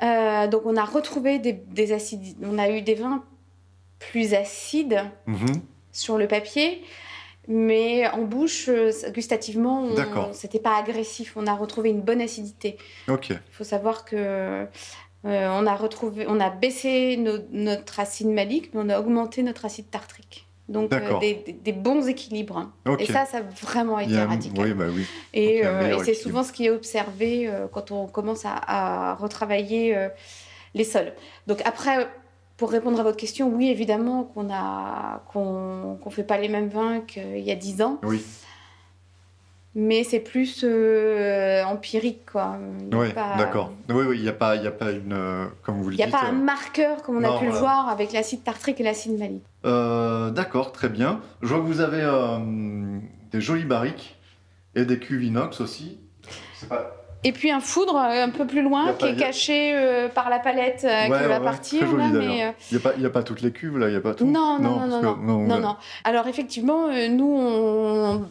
donc 0.02 0.66
on 0.66 0.76
a 0.76 0.86
retrouvé 0.86 1.40
des, 1.40 1.54
des, 1.54 1.94
acides, 1.94 2.36
on 2.44 2.58
a 2.58 2.70
eu 2.70 2.82
des 2.82 2.96
vins 2.96 3.24
plus 4.00 4.34
acides 4.34 5.04
mhm. 5.28 5.62
sur 5.92 6.18
le 6.18 6.28
papier. 6.28 6.84
Mais 7.48 8.08
en 8.10 8.22
bouche, 8.22 8.70
euh, 8.70 8.92
gustativement, 9.12 9.90
c'était 10.34 10.60
pas 10.60 10.78
agressif. 10.78 11.34
On 11.36 11.48
a 11.48 11.54
retrouvé 11.54 11.90
une 11.90 12.02
bonne 12.02 12.22
acidité. 12.22 12.78
Il 13.08 13.40
faut 13.52 13.64
savoir 13.64 14.06
que 14.06 14.16
euh, 14.16 14.66
on 15.24 15.66
a 15.66 15.76
retrouvé, 15.76 16.26
on 16.28 16.40
a 16.40 16.50
baissé 16.50 17.18
notre 17.52 18.00
acide 18.00 18.28
malique, 18.28 18.72
mais 18.74 18.82
on 18.84 18.90
a 18.90 19.00
augmenté 19.00 19.44
notre 19.44 19.66
acide 19.66 19.90
tartrique. 19.90 20.48
Donc 20.70 20.94
euh, 20.94 21.20
des, 21.20 21.74
bons 21.74 22.08
équilibres. 22.08 22.72
Et 23.00 23.06
ça, 23.06 23.26
ça 23.26 23.40
a 23.40 23.42
vraiment 23.42 24.00
été 24.00 24.18
radical. 24.24 24.66
Oui, 24.66 24.74
bah 24.74 24.86
oui. 24.94 25.06
Et, 25.34 25.64
c'est 26.04 26.14
souvent 26.14 26.44
ce 26.44 26.54
qui 26.54 26.68
est 26.68 26.70
observé 26.70 27.52
quand 27.74 27.92
on 27.92 28.06
commence 28.06 28.46
à, 28.46 28.54
à 28.56 29.16
retravailler 29.16 30.10
les 30.74 30.84
sols. 30.84 31.14
Donc 31.48 31.62
après, 31.66 32.08
pour 32.62 32.70
répondre 32.70 33.00
à 33.00 33.04
votre 33.04 33.18
question, 33.18 33.50
oui, 33.50 33.70
évidemment 33.70 34.24
qu'on 34.24 34.54
a 34.54 35.24
qu'on 35.34 35.98
ne 36.06 36.12
fait 36.12 36.24
pas 36.24 36.38
les 36.38 36.48
mêmes 36.48 36.70
vins 36.70 37.00
qu'il 37.00 37.40
y 37.40 37.50
a 37.50 37.56
10 37.56 37.82
ans. 37.82 38.00
Oui. 38.04 38.24
Mais 39.74 40.04
c'est 40.04 40.20
plus 40.20 40.64
euh, 40.64 41.64
empirique, 41.64 42.24
quoi. 42.32 42.60
Oui, 42.94 43.08
d'accord. 43.16 43.72
Oui, 43.90 44.04
oui, 44.08 44.18
il 44.20 44.22
n'y 44.22 44.30
a 44.30 44.34
pas, 44.34 44.58
il 44.58 44.68
a 44.68 44.72
pas 44.72 44.92
une, 44.92 45.14
euh, 45.14 45.48
comme 45.64 45.82
vous 45.82 45.90
le 45.90 45.96
dites. 45.96 46.06
Il 46.06 46.08
n'y 46.08 46.16
a 46.16 46.20
pas 46.20 46.28
un 46.28 46.36
euh, 46.36 46.44
marqueur 46.44 47.02
comme 47.02 47.18
on 47.18 47.24
a 47.24 47.40
pu 47.40 47.46
le 47.46 47.52
voir 47.52 47.90
avec 47.90 48.14
l'acide 48.14 48.44
tartrique 48.44 48.80
et 48.80 48.84
l'acide 48.84 49.18
malique. 49.18 50.36
d'accord, 50.36 50.72
très 50.72 50.90
bien. 50.90 51.20
Je 51.42 51.48
vois 51.48 51.64
que 51.64 51.68
vous 51.68 51.82
avez 51.82 52.08
des 53.32 53.42
jolies 53.42 53.66
barriques 53.66 54.20
et 54.76 54.86
des 54.86 55.00
cuves 55.00 55.24
inox 55.24 55.62
aussi. 55.62 55.98
Pas... 56.70 57.01
Et 57.24 57.32
puis 57.32 57.52
un 57.52 57.60
foudre 57.60 57.96
euh, 57.96 58.24
un 58.24 58.30
peu 58.30 58.48
plus 58.48 58.64
loin 58.64 58.94
qui 58.94 59.06
est 59.06 59.16
caché 59.16 59.74
euh, 59.76 60.10
par 60.10 60.30
la 60.30 60.40
palette 60.40 60.84
euh, 60.86 61.04
qui 61.04 61.28
va 61.28 61.40
partir. 61.40 61.84
il 61.84 62.54
n'y 62.98 63.06
a, 63.06 63.10
pas 63.10 63.24
toutes 63.24 63.42
les 63.42 63.52
cuves 63.52 63.78
là, 63.78 63.88
il 63.88 63.92
n'y 63.92 63.98
a 63.98 64.02
pas 64.02 64.16
tout? 64.16 64.26
Non, 64.26 64.58
non, 64.60 64.88
non, 64.88 65.18
non, 65.18 65.60
non, 65.60 65.76
Alors 66.04 66.28
effectivement, 66.28 66.88
nous, 67.10 67.36
on... 67.38 68.26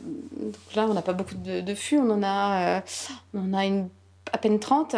là, 0.75 0.87
on 0.89 0.95
n'a 0.95 1.03
pas 1.03 1.13
beaucoup 1.13 1.37
de, 1.37 1.61
de, 1.61 1.75
fûts, 1.75 1.99
on 1.99 2.11
en 2.11 2.23
a, 2.25 2.83
on 3.35 3.55
a 3.55 3.65
une, 3.65 3.89
à 4.33 4.39
peine 4.39 4.59
30. 4.59 4.97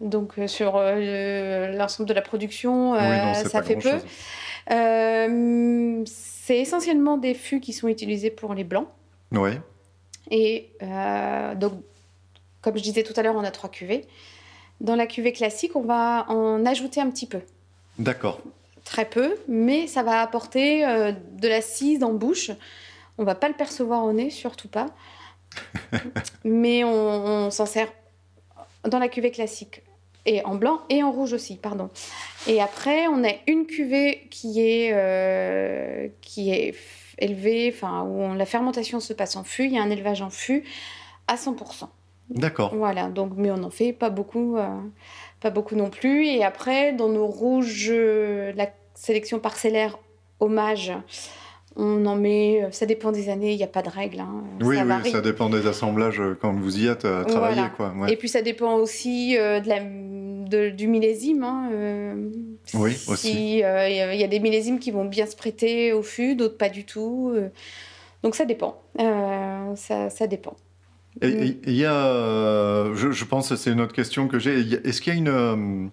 Donc 0.00 0.34
sur 0.46 0.74
l'ensemble 0.74 2.08
de 2.08 2.14
la 2.14 2.22
production, 2.22 2.94
ça 2.94 3.62
fait 3.62 3.76
peu. 3.76 3.98
c'est 6.06 6.58
essentiellement 6.58 7.16
des 7.16 7.34
fûts 7.34 7.60
qui 7.60 7.72
sont 7.72 7.88
utilisés 7.88 8.30
pour 8.30 8.52
les 8.52 8.64
blancs. 8.64 8.88
Oui. 9.32 9.52
Et 10.30 10.70
donc 11.56 11.72
comme 12.60 12.76
je 12.76 12.82
disais 12.82 13.02
tout 13.02 13.12
à 13.16 13.22
l'heure, 13.22 13.36
on 13.36 13.44
a 13.44 13.50
trois 13.50 13.70
cuvées. 13.70 14.06
Dans 14.80 14.96
la 14.96 15.06
cuvée 15.06 15.32
classique, 15.32 15.74
on 15.74 15.82
va 15.82 16.26
en 16.28 16.64
ajouter 16.64 17.00
un 17.00 17.10
petit 17.10 17.26
peu. 17.26 17.40
D'accord. 17.98 18.40
Très 18.84 19.04
peu, 19.04 19.36
mais 19.48 19.86
ça 19.86 20.02
va 20.02 20.20
apporter 20.20 20.86
euh, 20.86 21.12
de 21.32 21.48
l'acide 21.48 22.04
en 22.04 22.12
bouche. 22.12 22.50
On 23.18 23.24
va 23.24 23.34
pas 23.34 23.48
le 23.48 23.54
percevoir 23.54 24.04
au 24.04 24.12
nez, 24.12 24.30
surtout 24.30 24.68
pas. 24.68 24.86
mais 26.44 26.84
on, 26.84 27.50
s'en 27.50 27.66
sert 27.66 27.92
dans 28.84 28.98
la 28.98 29.08
cuvée 29.08 29.30
classique 29.30 29.82
et 30.26 30.44
en 30.44 30.54
blanc 30.54 30.82
et 30.90 31.02
en 31.02 31.10
rouge 31.10 31.32
aussi, 31.32 31.56
pardon. 31.56 31.90
Et 32.46 32.60
après, 32.60 33.08
on 33.08 33.24
a 33.24 33.32
une 33.46 33.66
cuvée 33.66 34.28
qui 34.30 34.60
est 34.60 34.90
euh, 34.92 36.08
qui 36.20 36.50
est 36.50 36.74
élevée, 37.18 37.72
enfin 37.74 38.02
où 38.04 38.34
la 38.34 38.46
fermentation 38.46 39.00
se 39.00 39.12
passe 39.12 39.36
en 39.36 39.42
fût. 39.42 39.64
Il 39.64 39.72
y 39.72 39.78
a 39.78 39.82
un 39.82 39.90
élevage 39.90 40.22
en 40.22 40.30
fût 40.30 40.64
à 41.26 41.34
100%. 41.34 41.88
D'accord. 42.30 42.74
Voilà, 42.74 43.08
donc, 43.08 43.32
mais 43.36 43.50
on 43.50 43.62
en 43.62 43.70
fait 43.70 43.92
pas 43.92 44.10
beaucoup, 44.10 44.56
euh, 44.56 44.66
pas 45.40 45.50
beaucoup 45.50 45.74
non 45.74 45.90
plus. 45.90 46.26
Et 46.26 46.44
après, 46.44 46.92
dans 46.92 47.08
nos 47.08 47.26
rouges, 47.26 47.88
euh, 47.90 48.52
la 48.54 48.68
sélection 48.94 49.38
parcellaire 49.38 49.98
hommage, 50.40 50.92
on 51.76 52.04
en 52.06 52.16
met, 52.16 52.64
euh, 52.64 52.70
ça 52.70 52.86
dépend 52.86 53.12
des 53.12 53.30
années, 53.30 53.52
il 53.52 53.56
n'y 53.56 53.64
a 53.64 53.68
pas 53.68 53.82
de 53.82 53.88
règle. 53.88 54.20
Hein, 54.20 54.42
oui, 54.60 54.76
ça 54.76 54.84
oui, 54.84 55.10
ça 55.10 55.20
dépend 55.20 55.48
des 55.48 55.66
assemblages 55.66 56.20
quand 56.40 56.52
vous 56.52 56.78
y 56.78 56.86
êtes 56.86 57.04
à 57.04 57.24
travailler. 57.24 57.62
Quoi, 57.76 57.94
Et 58.08 58.16
puis 58.16 58.28
ça 58.28 58.42
dépend 58.42 58.74
aussi 58.74 59.34
de 59.34 59.68
la, 59.68 59.80
de, 59.80 60.70
du 60.70 60.86
millésime. 60.86 61.44
Hein, 61.44 61.70
oui, 62.74 62.96
aussi. 63.08 63.54
Il 63.54 63.60
y 63.60 63.64
a 64.24 64.28
des 64.28 64.40
millésimes 64.40 64.80
qui 64.80 64.90
vont 64.90 65.06
bien 65.06 65.26
se 65.26 65.36
prêter 65.36 65.92
au 65.92 66.02
fût, 66.02 66.34
d'autres 66.34 66.58
pas 66.58 66.68
du 66.68 66.84
tout. 66.84 67.32
donc 68.22 68.34
ça 68.34 68.44
dépend. 68.44 68.82
ça, 69.76 70.10
ça 70.10 70.26
dépend. 70.26 70.56
Il 71.22 71.74
y 71.74 71.84
a, 71.84 71.94
euh, 71.94 72.94
je, 72.94 73.24
pense, 73.24 73.54
c'est 73.54 73.70
une 73.70 73.80
autre 73.80 73.92
question 73.92 74.28
que 74.28 74.38
j'ai. 74.38 74.60
Est-ce 74.84 75.00
qu'il 75.00 75.12
y 75.12 75.16
a 75.16 75.18
une, 75.18 75.28
euh, 75.28 75.86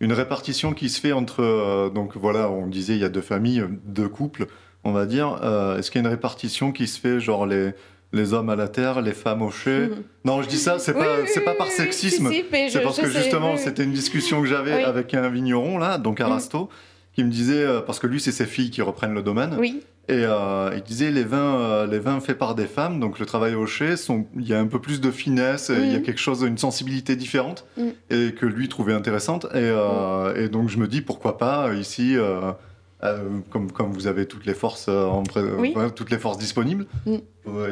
une 0.00 0.12
répartition 0.12 0.72
qui 0.72 0.88
se 0.88 1.00
fait 1.00 1.12
entre, 1.12 1.42
euh, 1.42 1.88
donc 1.88 2.16
voilà, 2.16 2.50
on 2.50 2.66
disait 2.66 2.94
il 2.94 3.00
y 3.00 3.04
a 3.04 3.08
deux 3.08 3.20
familles, 3.20 3.64
deux 3.84 4.08
couples, 4.08 4.46
on 4.84 4.92
va 4.92 5.06
dire. 5.06 5.38
Est-ce 5.78 5.90
qu'il 5.90 6.00
y 6.00 6.04
a 6.04 6.08
une 6.08 6.14
répartition 6.14 6.72
qui 6.72 6.86
se 6.86 7.00
fait, 7.00 7.20
genre 7.20 7.46
les 7.46 7.72
les 8.12 8.32
hommes 8.32 8.50
à 8.50 8.56
la 8.56 8.68
terre, 8.68 9.02
les 9.02 9.12
femmes 9.12 9.42
au 9.42 9.50
chai? 9.50 9.88
Mhm. 9.88 10.02
Non, 10.24 10.40
je 10.40 10.48
dis 10.48 10.58
ça, 10.58 10.78
c'est 10.78 10.94
pas, 10.94 11.26
c'est 11.26 11.40
pas 11.40 11.54
par 11.54 11.66
sexisme. 11.66 12.30
c'est 12.30 12.82
parce 12.82 13.00
que 13.00 13.08
justement, 13.08 13.56
c'était 13.56 13.84
une 13.84 13.92
discussion 13.92 14.40
que 14.40 14.46
j'avais 14.46 14.84
avec 14.84 15.12
un 15.14 15.28
vigneron 15.28 15.78
là, 15.78 15.98
donc 15.98 16.20
à 16.20 16.28
Rasto, 16.28 16.68
qui 17.14 17.24
me 17.24 17.30
disait 17.30 17.66
parce 17.86 17.98
que 17.98 18.06
lui, 18.06 18.20
c'est 18.20 18.32
ses 18.32 18.46
filles 18.46 18.70
qui 18.70 18.82
reprennent 18.82 19.14
le 19.14 19.22
domaine. 19.22 19.56
Oui. 19.58 19.82
Et 20.08 20.24
euh, 20.24 20.70
il 20.76 20.82
disait 20.82 21.10
les 21.10 21.24
vins, 21.24 21.60
euh, 21.60 21.86
les 21.86 21.98
vins 21.98 22.20
faits 22.20 22.38
par 22.38 22.54
des 22.54 22.66
femmes, 22.66 23.00
donc 23.00 23.18
le 23.18 23.26
travail 23.26 23.56
au 23.56 23.66
chai, 23.66 23.94
il 24.36 24.46
y 24.46 24.54
a 24.54 24.60
un 24.60 24.66
peu 24.66 24.80
plus 24.80 25.00
de 25.00 25.10
finesse, 25.10 25.72
il 25.74 25.90
y 25.90 25.96
a 25.96 25.98
mhm. 25.98 26.04
quelque 26.04 26.20
chose, 26.20 26.42
une 26.42 26.58
sensibilité 26.58 27.16
différente, 27.16 27.66
mhm. 27.76 27.92
et 28.10 28.32
que 28.32 28.46
lui 28.46 28.68
trouvait 28.68 28.92
intéressante. 28.92 29.46
Et, 29.46 29.56
euh, 29.56 30.32
mhm. 30.32 30.44
et, 30.44 30.48
donc 30.48 30.68
je 30.68 30.78
me 30.78 30.86
dis 30.86 31.00
pourquoi 31.00 31.38
pas 31.38 31.74
ici, 31.74 32.16
comme, 33.50 33.72
comme 33.72 33.92
vous 33.92 34.06
avez 34.06 34.26
toutes 34.26 34.46
les 34.46 34.54
forces, 34.54 34.88
en, 34.88 35.24
toutes 35.24 36.10
les 36.10 36.18
forces 36.18 36.38
disponibles. 36.38 36.86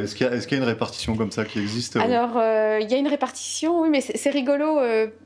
Est-ce 0.02 0.16
qu'il 0.16 0.26
y, 0.26 0.30
est 0.30 0.50
y, 0.50 0.54
a 0.54 0.58
une 0.58 0.64
répartition 0.64 1.16
comme 1.16 1.30
ça 1.30 1.44
qui 1.44 1.60
existe 1.60 1.96
Alors 1.96 2.32
il 2.80 2.90
y 2.90 2.94
a 2.94 2.96
une 2.96 3.08
répartition, 3.08 3.82
oui, 3.82 3.90
mais 3.90 4.00
c'est 4.00 4.30
rigolo. 4.30 4.80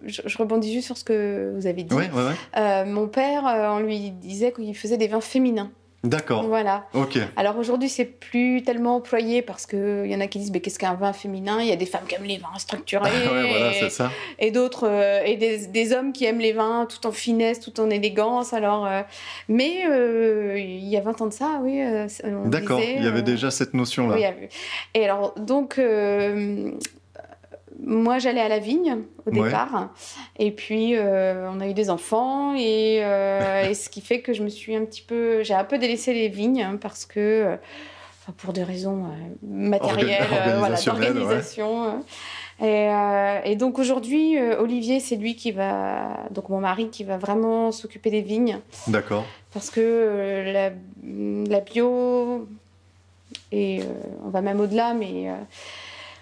Je, 0.05 0.39
rebondis 0.39 0.75
juste 0.75 0.87
sur 0.87 0.99
ce 0.99 1.05
que 1.05 1.55
vous 1.57 1.67
avez 1.67 1.85
dit. 1.85 1.97
mon 2.87 3.09
père, 3.09 3.45
on 3.45 3.81
lui 3.81 4.11
disait 4.11 4.53
qu'il 4.53 4.77
faisait 4.77 4.99
des 4.99 5.09
vins 5.09 5.23
féminins. 5.23 5.71
D'accord. 6.05 6.45
Voilà. 6.45 6.85
Ok. 6.95 7.19
Alors 7.37 7.59
aujourd'hui, 7.59 7.89
c'est 7.89 8.05
plus 8.05 8.63
tellement 8.63 8.97
employé 8.97 9.43
parce 9.43 9.67
qu'il 9.67 10.07
y 10.07 10.15
en 10.15 10.21
a 10.21 10.29
qui 10.29 10.39
disent 10.39 10.53
mais 10.53 10.61
qu'est-ce 10.61 10.79
qu'un 10.79 10.95
vin 10.95 11.13
féminin? 11.13 11.59
Il 11.61 11.67
y 11.67 11.73
a 11.73 11.77
des 11.77 11.87
femmes 11.87 12.05
qui 12.09 12.15
aiment 12.15 12.25
les 12.25 12.39
vins 12.39 12.57
structurés. 12.59 13.11
ouais, 13.33 13.49
voilà, 13.49 13.73
c'est 13.73 13.91
ça. 13.91 14.13
Et 14.39 14.53
d'autres, 14.53 14.87
euh, 14.89 15.23
et 15.25 15.37
des, 15.37 15.67
des, 15.67 15.93
hommes 15.93 16.13
qui 16.13 16.25
aiment 16.25 16.39
les 16.39 16.53
vins 16.53 16.87
tout 16.87 17.05
en 17.05 17.11
finesse, 17.11 17.59
tout 17.59 17.81
en 17.81 17.91
élégance. 17.91 18.53
Alors, 18.53 18.87
euh, 18.87 19.03
mais 19.49 19.87
euh, 19.89 20.57
il 20.57 20.87
y 20.89 20.97
a 20.97 21.01
20 21.01 21.21
ans 21.21 21.27
de 21.27 21.33
ça, 21.33 21.59
oui. 21.63 21.81
D'accord, 22.45 22.81
il 22.81 23.03
y 23.03 23.09
avait 23.09 23.23
déjà 23.23 23.51
cette 23.51 23.75
notion-là. 23.75 24.15
Oui, 24.15 24.49
et 24.95 25.05
alors, 25.05 25.35
donc 25.35 25.81
moi, 27.85 28.19
j'allais 28.19 28.41
à 28.41 28.49
la 28.49 28.59
vigne 28.59 28.99
au 29.27 29.31
départ. 29.31 29.91
Et 30.39 30.51
puis, 30.51 30.97
euh, 30.97 31.49
on 31.51 31.61
a 31.61 31.69
eu 31.69 31.75
des 31.75 31.91
enfants. 31.91 32.55
Et, 32.57 32.97
et, 33.69 33.75
ce 33.75 33.89
qui 33.89 34.01
fait 34.01 34.21
que 34.21 34.33
je 34.33 34.43
me 34.43 34.49
suis 34.49 34.75
un 34.75 34.85
petit 34.85 35.03
peu. 35.03 35.43
J'ai 35.43 35.55
un 35.55 35.65
peu 35.65 35.79
délaissé 35.79 36.13
les 36.13 36.29
vignes 36.29 36.63
hein, 36.63 36.79
parce 36.81 37.07
que. 37.07 37.57
pour 38.39 38.53
des 38.53 38.65
raisons 38.65 39.07
matérielles, 39.43 40.27
voilà, 40.59 40.77
d'organisation. 40.81 41.85
Hein. 41.85 42.03
Et, 42.61 43.51
et, 43.51 43.57
donc 43.57 43.79
aujourd'hui, 43.79 44.37
Olivier, 44.59 44.99
c'est 44.99 45.17
lui 45.17 45.37
qui 45.37 45.53
va, 45.53 46.27
donc 46.33 46.49
mon 46.49 46.61
mari, 46.61 46.91
qui 46.91 47.05
va 47.05 47.17
vraiment 47.17 47.71
s'occuper 47.71 48.11
des 48.11 48.23
vignes. 48.23 48.59
D'accord. 48.89 49.25
Parce 49.55 49.71
que 49.71 50.43
la, 50.53 50.71
la, 51.49 51.61
bio, 51.61 52.49
et 53.53 53.81
on 54.25 54.31
va 54.31 54.43
même 54.43 54.61
au-delà, 54.61 54.93
mais 54.93 55.31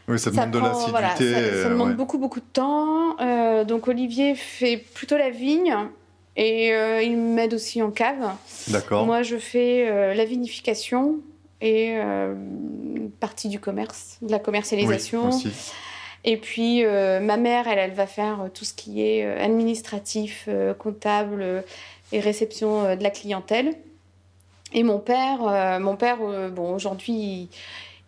oui, 0.08 0.18
ça 0.18 0.30
demande 0.30 0.50
de 0.52 0.58
l'assiduité. 0.58 1.62
ça, 1.62 1.68
demande 1.68 1.96
beaucoup, 1.96 2.18
beaucoup 2.18 2.40
de 2.40 2.46
temps. 2.52 3.18
Euh, 3.20 3.64
donc 3.64 3.88
Olivier 3.88 4.34
fait 4.34 4.76
plutôt 4.76 5.16
la 5.16 5.30
vigne 5.30 5.74
et 6.36 6.72
euh, 6.72 7.02
il 7.02 7.16
m'aide 7.16 7.54
aussi 7.54 7.82
en 7.82 7.90
cave. 7.90 8.34
D'accord. 8.68 9.04
Moi, 9.04 9.22
je 9.22 9.36
fais 9.36 9.88
euh, 9.88 10.14
la 10.14 10.24
vinification 10.24 11.16
et 11.60 11.96
une 11.96 13.10
partie 13.18 13.48
du 13.48 13.58
commerce, 13.58 14.18
de 14.20 14.30
la 14.30 14.38
commercialisation. 14.38 15.22
Oui, 15.22 15.28
aussi. 15.28 15.52
Et 16.24 16.36
puis, 16.36 16.84
ma 16.84 17.38
mère, 17.38 17.66
elle, 17.66 17.78
elle 17.78 17.94
va 17.94 18.06
faire 18.06 18.50
tout 18.52 18.66
ce 18.66 18.74
qui 18.74 19.00
est 19.00 19.24
administratif, 19.24 20.50
comptable 20.78 21.64
et 22.12 22.20
réception 22.20 22.94
de 22.94 23.02
la 23.02 23.10
clientèle. 23.10 23.72
Et 24.74 24.82
mon 24.82 24.98
père, 24.98 25.80
mon 25.80 25.96
père 25.96 26.18
bon, 26.50 26.74
aujourd'hui, 26.74 27.14
il 27.14 27.48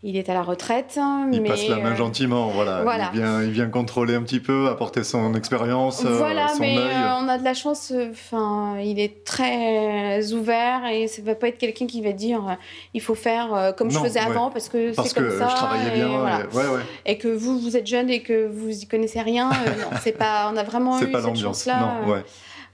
est 0.04 0.28
à 0.28 0.34
la 0.34 0.42
retraite. 0.42 0.98
Il 1.32 1.42
passe 1.42 1.66
la 1.68 1.76
main 1.76 1.92
euh, 1.92 1.96
gentiment, 1.96 2.48
voilà. 2.48 3.10
Il, 3.12 3.18
vient, 3.18 3.42
il, 3.42 3.50
vient, 3.50 3.68
contrôler 3.68 4.14
un 4.14 4.22
petit 4.22 4.38
peu, 4.38 4.68
apporter 4.68 5.02
son 5.02 5.34
expérience, 5.34 6.04
euh, 6.04 6.16
voilà, 6.16 6.48
son 6.48 6.60
mais 6.60 6.78
euh, 6.78 7.16
on 7.20 7.28
a 7.28 7.36
de 7.36 7.44
la 7.44 7.54
chance. 7.54 7.92
Enfin, 8.10 8.76
il 8.80 9.00
est 9.00 9.24
très 9.24 10.32
ouvert 10.32 10.86
et 10.86 11.08
ça 11.08 11.22
va 11.22 11.34
pas 11.34 11.48
être 11.48 11.58
quelqu'un 11.58 11.86
qui 11.86 12.00
va 12.00 12.12
dire 12.12 12.56
il 12.94 13.00
faut 13.00 13.16
faire 13.16 13.74
comme 13.76 13.90
je 13.90 13.98
faisais 13.98 14.20
avant 14.20 14.50
parce 14.50 14.68
que 14.68 14.92
c'est 14.92 15.14
comme 15.14 15.36
ça. 15.36 15.48
je 15.48 15.56
travaillais 15.56 15.90
bien. 15.90 16.46
Et, 17.04 17.12
et, 17.12 17.18
que 17.18 17.28
vous, 17.28 17.58
vous 17.58 17.76
êtes 17.76 17.86
jeune 17.86 18.08
et 18.08 18.22
que 18.22 18.46
vous 18.46 18.70
y 18.70 18.86
connaissez 18.86 19.20
rien. 19.20 19.50
non, 19.50 19.96
c'est 20.02 20.12
pas. 20.12 20.50
On 20.52 20.56
a 20.56 20.62
vraiment 20.62 21.00
eu 21.00 21.10
pas 21.10 21.22
cette 21.22 21.36
chance-là. 21.36 22.02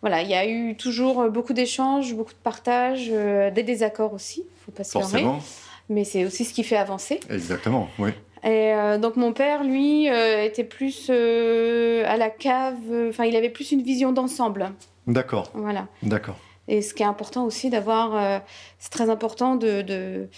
Voilà, 0.02 0.20
il 0.20 0.28
y 0.28 0.34
a 0.34 0.46
eu 0.46 0.76
toujours 0.76 1.30
beaucoup 1.30 1.54
d'échanges, 1.54 2.12
beaucoup 2.14 2.34
de 2.34 2.42
partages, 2.42 3.08
des 3.08 3.62
désaccords 3.62 4.12
aussi. 4.12 4.44
Faut 4.66 4.72
pas 4.72 4.84
se 4.84 4.92
Forcément 4.92 5.40
mais 5.88 6.04
c'est 6.04 6.24
aussi 6.24 6.44
ce 6.44 6.54
qui 6.54 6.64
fait 6.64 6.76
avancer. 6.76 7.20
Exactement, 7.30 7.88
oui. 7.98 8.10
Et 8.44 8.74
euh, 8.74 8.98
donc 8.98 9.16
mon 9.16 9.32
père, 9.32 9.64
lui, 9.64 10.10
euh, 10.10 10.44
était 10.44 10.64
plus 10.64 11.06
euh, 11.08 12.04
à 12.06 12.18
la 12.18 12.28
cave, 12.28 12.76
enfin 13.08 13.24
il 13.24 13.34
avait 13.36 13.48
plus 13.48 13.72
une 13.72 13.80
vision 13.80 14.12
d'ensemble. 14.12 14.70
D'accord. 15.06 15.50
Voilà. 15.54 15.86
D'accord. 16.02 16.36
Et 16.68 16.82
ce 16.82 16.92
qui 16.92 17.02
est 17.02 17.06
important 17.06 17.44
aussi 17.44 17.70
d'avoir, 17.70 18.40
c'est 18.78 18.90
très 18.90 19.10
important 19.10 19.54
de, 19.54 20.28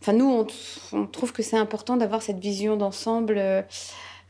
enfin 0.00 0.12
nous 0.12 0.28
on, 0.28 0.46
on, 0.92 1.06
trouve 1.06 1.32
que 1.32 1.44
c'est 1.44 1.56
important 1.56 1.96
d'avoir 1.96 2.22
cette 2.22 2.38
vision 2.40 2.76
d'ensemble. 2.76 3.40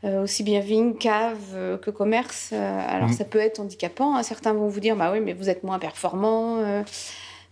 aussi 0.03 0.43
bien 0.43 0.59
vigne, 0.59 0.93
cave 0.93 1.79
que 1.81 1.89
commerce. 1.89 2.53
alors 2.53 3.09
mm. 3.09 3.13
ça 3.13 3.25
peut 3.25 3.39
être 3.39 3.59
handicapant. 3.59 4.15
Hein. 4.15 4.21
Certains 4.21 4.53
vont 4.53 4.67
vous 4.67 4.79
dire, 4.79 4.95
bah 4.95 5.09
oui, 5.11 5.19
mais 5.19 5.33
vous 5.33 5.49
êtes 5.49 5.63
moins 5.63 5.79
performant. 5.79 6.83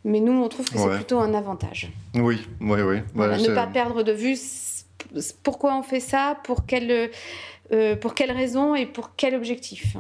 Mais 0.05 0.19
nous, 0.19 0.31
on 0.31 0.47
trouve 0.47 0.69
que 0.69 0.77
c'est 0.77 0.95
plutôt 0.95 1.19
un 1.19 1.33
avantage. 1.33 1.91
Oui, 2.13 2.47
oui, 2.61 2.81
oui. 2.81 3.01
ne 3.15 3.55
pas 3.55 3.67
perdre 3.67 4.03
de 4.03 4.11
vue 4.11 4.37
pourquoi 5.43 5.75
on 5.77 5.83
fait 5.83 5.99
ça, 5.99 6.37
pour 6.43 6.65
quelle, 6.65 7.09
euh, 7.71 7.95
pour 7.95 8.13
quelle 8.13 8.31
raison 8.31 8.75
et 8.75 8.85
pour 8.85 9.15
quel 9.15 9.35
objectif. 9.35 9.97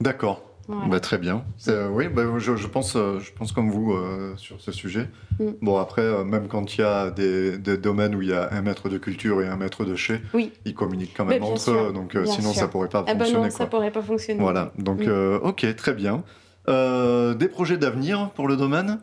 D'accord. 0.00 0.42
Bah, 0.68 1.00
très 1.00 1.16
bien. 1.16 1.44
oui, 1.92 2.08
bah, 2.08 2.24
je, 2.36 2.66
pense, 2.66 2.94
euh, 2.94 3.20
je 3.20 3.32
pense 3.32 3.52
comme 3.52 3.70
vous 3.70 3.92
euh, 3.92 4.34
sur 4.36 4.60
ce 4.60 4.70
sujet. 4.70 5.08
Mm. 5.40 5.44
Bon, 5.62 5.78
après, 5.78 6.24
même 6.24 6.46
quand 6.46 6.76
il 6.76 6.82
y 6.82 6.84
a 6.84 7.10
des, 7.10 7.56
domaines 7.78 8.14
où 8.14 8.20
il 8.20 8.28
y 8.28 8.34
a 8.34 8.52
un 8.52 8.60
maître 8.60 8.90
de 8.90 8.98
culture 8.98 9.40
et 9.40 9.48
un 9.48 9.56
maître 9.56 9.86
de 9.86 9.94
chez, 9.94 10.20
oui. 10.34 10.52
ils 10.66 10.74
communiquent 10.74 11.14
quand 11.16 11.24
même 11.24 11.42
entre 11.42 11.70
eux. 11.70 11.92
Donc 11.94 12.16
sinon, 12.26 12.52
ça 12.52 12.66
ne 12.66 12.70
pourrait 12.70 12.90
pas 12.90 13.04
ah 13.06 13.14
bah 13.14 13.24
fonctionner. 13.24 13.44
non, 13.44 13.50
ça 13.50 13.66
pourrait 13.66 13.90
pas 13.90 14.02
fonctionner. 14.02 14.40
Voilà. 14.40 14.72
Donc, 14.76 15.00
mm. 15.00 15.40
ok, 15.42 15.74
très 15.74 15.94
bien. 15.94 16.22
des 16.66 17.48
projets 17.48 17.78
d'avenir 17.78 18.30
pour 18.34 18.46
le 18.46 18.56
domaine? 18.56 19.00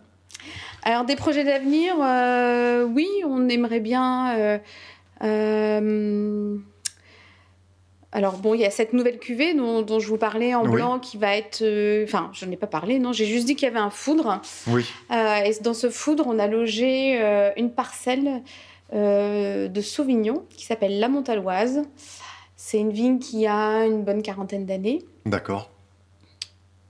Alors 0.86 1.04
des 1.04 1.15
projets 1.15 1.43
d'avenir, 1.43 1.95
euh, 2.00 2.84
oui, 2.84 3.08
on 3.26 3.50
aimerait 3.50 3.80
bien. 3.80 4.38
Euh, 4.38 4.58
euh, 5.24 6.58
alors 8.12 8.38
bon, 8.38 8.54
il 8.54 8.62
y 8.62 8.65
a 8.65 8.69
cette 8.69 8.93
nouvelle 8.93 9.17
cuvée 9.17 9.56
dont, 9.56 10.00
je 10.00 10.08
vous 10.08 10.17
parlais 10.17 10.54
en 10.54 10.63
blanc 10.63 11.00
qui 11.00 11.17
va 11.17 11.36
être... 11.36 11.63
Enfin, 12.04 12.30
je 12.34 12.45
n'ai 12.45 12.56
pas 12.56 12.67
parlé, 12.67 13.00
non, 13.00 13.13
j'ai 13.13 13.26
juste 13.26 13.48
dit 13.48 13.56
qu'il 13.56 13.67
y 13.67 13.71
avait 13.71 13.80
un 13.80 13.89
foudre. 13.89 14.41
Oui. 14.67 14.86
et 15.12 15.52
dans 15.62 15.74
ce 15.74 15.89
foudre, 15.89 16.26
on 16.28 16.38
a 16.38 16.48
logé 16.48 17.19
une 17.58 17.71
parcelle 17.71 18.43
de 18.93 19.82
Sauvignon 19.82 20.45
qui 20.56 20.65
s'appelle 20.65 21.00
La 21.00 21.10
Montaloise. 21.10 21.82
C'est 22.56 22.80
une 22.80 22.91
vigne 22.91 23.19
qui 23.19 23.48
a 23.48 23.86
une 23.86 24.04
bonne 24.04 24.21
quarantaine 24.21 24.65
d'années. 24.65 25.04
D'accord. 25.26 25.74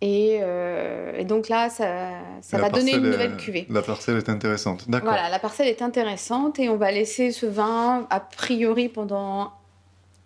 Euh, 0.04 1.18
et, 1.18 1.26
donc 1.26 1.50
là, 1.50 1.70
ça, 1.70 2.10
ça 2.42 2.58
va 2.58 2.70
donner 2.70 2.96
une 2.96 3.10
nouvelle 3.10 3.38
cuvée. 3.38 3.66
La 3.70 3.82
parcelle 3.82 4.18
est 4.18 4.30
intéressante, 4.30 4.90
d'accord. 4.90 5.12
Voilà, 5.12 5.30
la 5.30 5.40
parcelle 5.40 5.68
est 5.68 5.82
intéressante 5.82 6.60
et 6.60 6.70
on 6.70 6.78
va 6.78 6.92
laisser 6.92 7.32
ce 7.32 7.46
vin, 7.46 8.06
a 8.10 8.20
priori, 8.20 8.90
pendant 8.90 9.54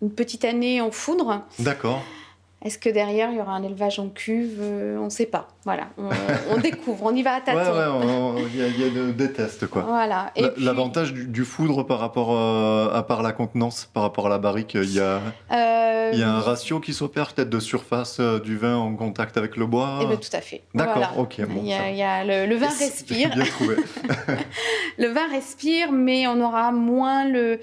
une 0.02 0.10
petite 0.10 0.44
année 0.44 0.80
en 0.80 0.90
foudre. 0.90 1.42
D'accord. 1.58 2.02
Est-ce 2.62 2.78
que 2.78 2.90
derrière, 2.90 3.30
il 3.30 3.38
y 3.38 3.40
aura 3.40 3.52
un 3.52 3.62
élevage 3.62 3.98
en 3.98 4.08
cuve? 4.08 4.60
On 4.60 5.04
ne 5.04 5.10
sait 5.10 5.26
pas. 5.26 5.48
Voilà, 5.64 5.88
on, 5.98 6.58
découvre, 6.62 7.04
on 7.04 7.14
y 7.14 7.22
va 7.22 7.34
à 7.34 7.40
tâtons. 7.40 7.58
Ouais, 7.58 8.42
il 8.54 8.80
y, 8.80 8.84
a 8.84 9.12
des 9.12 9.32
tests, 9.32 9.66
quoi. 9.66 9.82
Voilà. 9.82 10.32
L'avantage 10.56 11.12
du, 11.12 11.44
foudre 11.44 11.84
par 11.84 11.98
rapport 11.98 12.30
euh, 12.32 12.92
à 12.94 13.02
part 13.02 13.22
la 13.22 13.32
contenance, 13.32 13.90
par 13.92 14.02
rapport 14.02 14.26
à 14.26 14.30
la 14.30 14.38
barrique, 14.38 14.74
il 14.74 14.92
y 14.92 15.00
a, 15.00 15.20
il 16.12 16.18
y 16.18 16.22
a 16.22 16.30
un 16.30 16.38
euh, 16.38 16.40
ratio 16.40 16.80
qui 16.80 16.94
s'opère 16.94 17.34
peut-être 17.34 17.50
de 17.50 17.60
surface 17.60 18.20
du 18.20 18.56
vin 18.56 18.76
en 18.76 18.94
contact 18.94 19.36
avec 19.36 19.56
le 19.56 19.66
bois? 19.66 20.00
Eh 20.02 20.06
bien, 20.06 20.16
tout 20.16 20.34
à 20.34 20.40
fait. 20.40 20.62
D'accord, 20.74 21.18
ok. 21.18 21.40
Bon, 21.46 21.60
il, 21.62 21.68
y 21.68 21.74
a, 21.74 22.24
le, 22.24 22.54
vin 22.56 22.68
respire. 22.68 23.30
Bien 23.34 23.44
trouvé. 23.44 23.76
le 24.98 25.08
vin 25.08 25.28
respire, 25.30 25.92
mais 25.92 26.26
on 26.26 26.40
aura 26.40 26.72
moins 26.72 27.28
le 27.28 27.60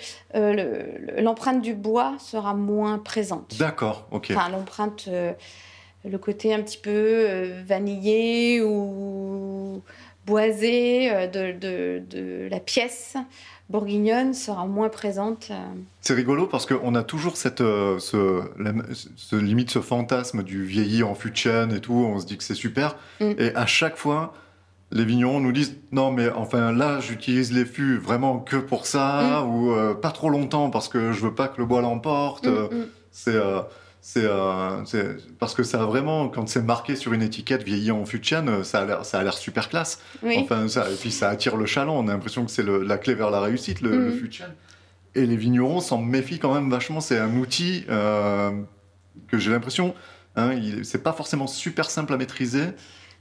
l'empreinte 1.18 1.62
du 1.62 1.74
bois 1.74 2.16
sera 2.20 2.54
moins 2.54 3.00
présente. 3.00 3.58
D'accord, 3.58 4.08
ok. 4.12 4.32
Enfin, 4.32 4.50
l'empreinte 4.50 5.06
euh, 5.08 5.34
le 6.06 6.18
côté 6.18 6.54
un 6.54 6.62
petit 6.62 6.78
peu 6.78 6.90
euh, 6.92 7.62
vanillé 7.66 8.62
ou 8.62 9.82
boisé 10.26 11.12
euh, 11.12 11.28
de, 11.28 12.48
la 12.50 12.60
pièce 12.60 13.16
bourguignonne 13.70 14.34
sera 14.34 14.66
moins 14.66 14.88
présente. 14.88 15.52
C'est 16.00 16.14
rigolo 16.14 16.48
parce 16.48 16.66
qu'on 16.66 16.96
a 16.96 17.04
toujours 17.04 17.36
cette, 17.36 17.60
ce, 17.60 19.36
limite, 19.36 19.72
ce 19.72 19.82
fantasme 19.82 20.44
du 20.44 20.64
vieilli 20.64 21.04
en 21.04 21.16
fût 21.16 21.32
de 21.32 21.76
et 21.76 21.82
tout. 21.82 21.94
On 21.94 22.18
se 22.18 22.26
dit 22.26 22.38
que 22.38 22.44
c'est 22.44 22.56
super. 22.56 22.96
Mm. 23.20 23.32
Et 23.38 23.56
à 23.56 23.66
chaque 23.66 23.98
fois, 23.98 24.34
les 24.92 25.04
vignerons 25.04 25.42
nous 25.42 25.52
disent 25.52 25.76
non 25.92 26.12
mais 26.12 26.30
enfin 26.30 26.72
là 26.72 27.02
j'utilise 27.02 27.52
les 27.52 27.66
fûts 27.66 27.98
vraiment 27.98 28.40
que 28.40 28.56
pour 28.56 28.86
ça 28.86 29.42
mm. 29.42 29.50
ou 29.50 29.96
pas 29.96 30.12
trop 30.12 30.30
longtemps 30.30 30.70
parce 30.70 30.88
que 30.88 31.12
je 31.12 31.26
veux 31.26 31.36
pas 31.36 31.50
que 31.50 31.58
le 31.58 31.66
bois 31.66 31.82
l'emporte. 31.82 32.48
Mm, 32.48 32.86
c'est 33.18 33.36
euh, 33.36 33.62
c'est 34.86 35.02
parce 35.38 35.54
que 35.54 35.64
ça 35.64 35.82
a 35.82 35.86
vraiment, 35.86 36.30
quand 36.30 36.48
c'est 36.48 36.62
marqué 36.62 36.96
sur 36.96 37.12
une 37.12 37.22
étiquette 37.22 37.64
vieilli 37.64 37.92
en 37.92 38.04
de 38.04 38.24
chêne, 38.24 38.64
ça 38.64 38.80
a 38.84 39.24
l'air 39.24 39.34
super 39.34 39.68
classe. 39.68 40.02
Enfin, 40.24 40.70
ça, 40.70 40.90
et 40.90 40.96
puis 40.96 41.12
ça 41.12 41.30
attire 41.30 41.58
le 41.58 41.66
chaland. 41.66 41.98
On 41.98 42.08
a 42.08 42.14
l'impression 42.14 42.46
que 42.46 42.52
c'est 42.52 42.64
la 42.64 42.98
clé 42.98 43.16
vers 43.16 43.30
la 43.32 43.42
réussite, 43.42 43.82
le, 43.82 44.10
mm. 44.10 44.12
fût 44.14 44.28
de 44.30 44.34
chêne. 44.34 44.54
Et 45.14 45.26
les 45.26 45.36
vignerons 45.36 45.82
s'en 45.82 45.98
méfient 45.98 46.40
quand 46.40 46.54
même 46.54 46.70
vachement. 46.70 47.02
C'est 47.02 47.18
un 47.18 47.36
outil 47.36 47.84
euh, 47.90 48.52
que 49.28 49.38
j'ai 49.38 49.52
l'impression, 49.52 49.94
hein, 50.38 50.52
c'est 50.84 51.04
pas 51.04 51.14
forcément 51.14 51.48
super 51.48 51.90
simple 51.90 52.14
à 52.14 52.18
maîtriser 52.18 52.64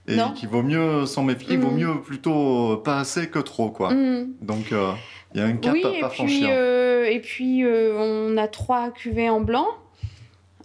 et 0.07 0.19
qu'il 0.37 0.49
vaut 0.49 0.63
mieux 0.63 1.05
s'en 1.05 1.25
méfier. 1.25 1.55
Il 1.55 1.61
vaut 1.61 1.73
mm. 1.73 1.79
mieux 1.79 2.01
plutôt 2.01 2.77
pas 2.77 3.01
assez 3.01 3.29
que 3.29 3.41
trop, 3.41 3.71
quoi. 3.71 3.93
Mm. 3.93 4.35
Donc 4.41 4.71
euh, 4.71 4.93
il 5.35 5.41
y 5.41 5.43
a 5.43 5.47
un 5.47 5.57
cap 5.57 5.75
à 5.75 6.01
pas 6.01 6.11
franchir. 6.11 6.49
et 6.49 7.21
puis 7.21 7.65
on 7.67 8.37
a 8.37 8.47
trois 8.47 8.93
cuvées 8.93 9.29
en 9.29 9.41
blanc. 9.41 9.67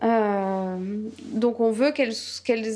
Euh, 0.04 0.78
donc 1.34 1.60
on 1.60 1.72
veut 1.72 1.92
qu'elles, 1.92 2.14
qu'elles 2.44 2.68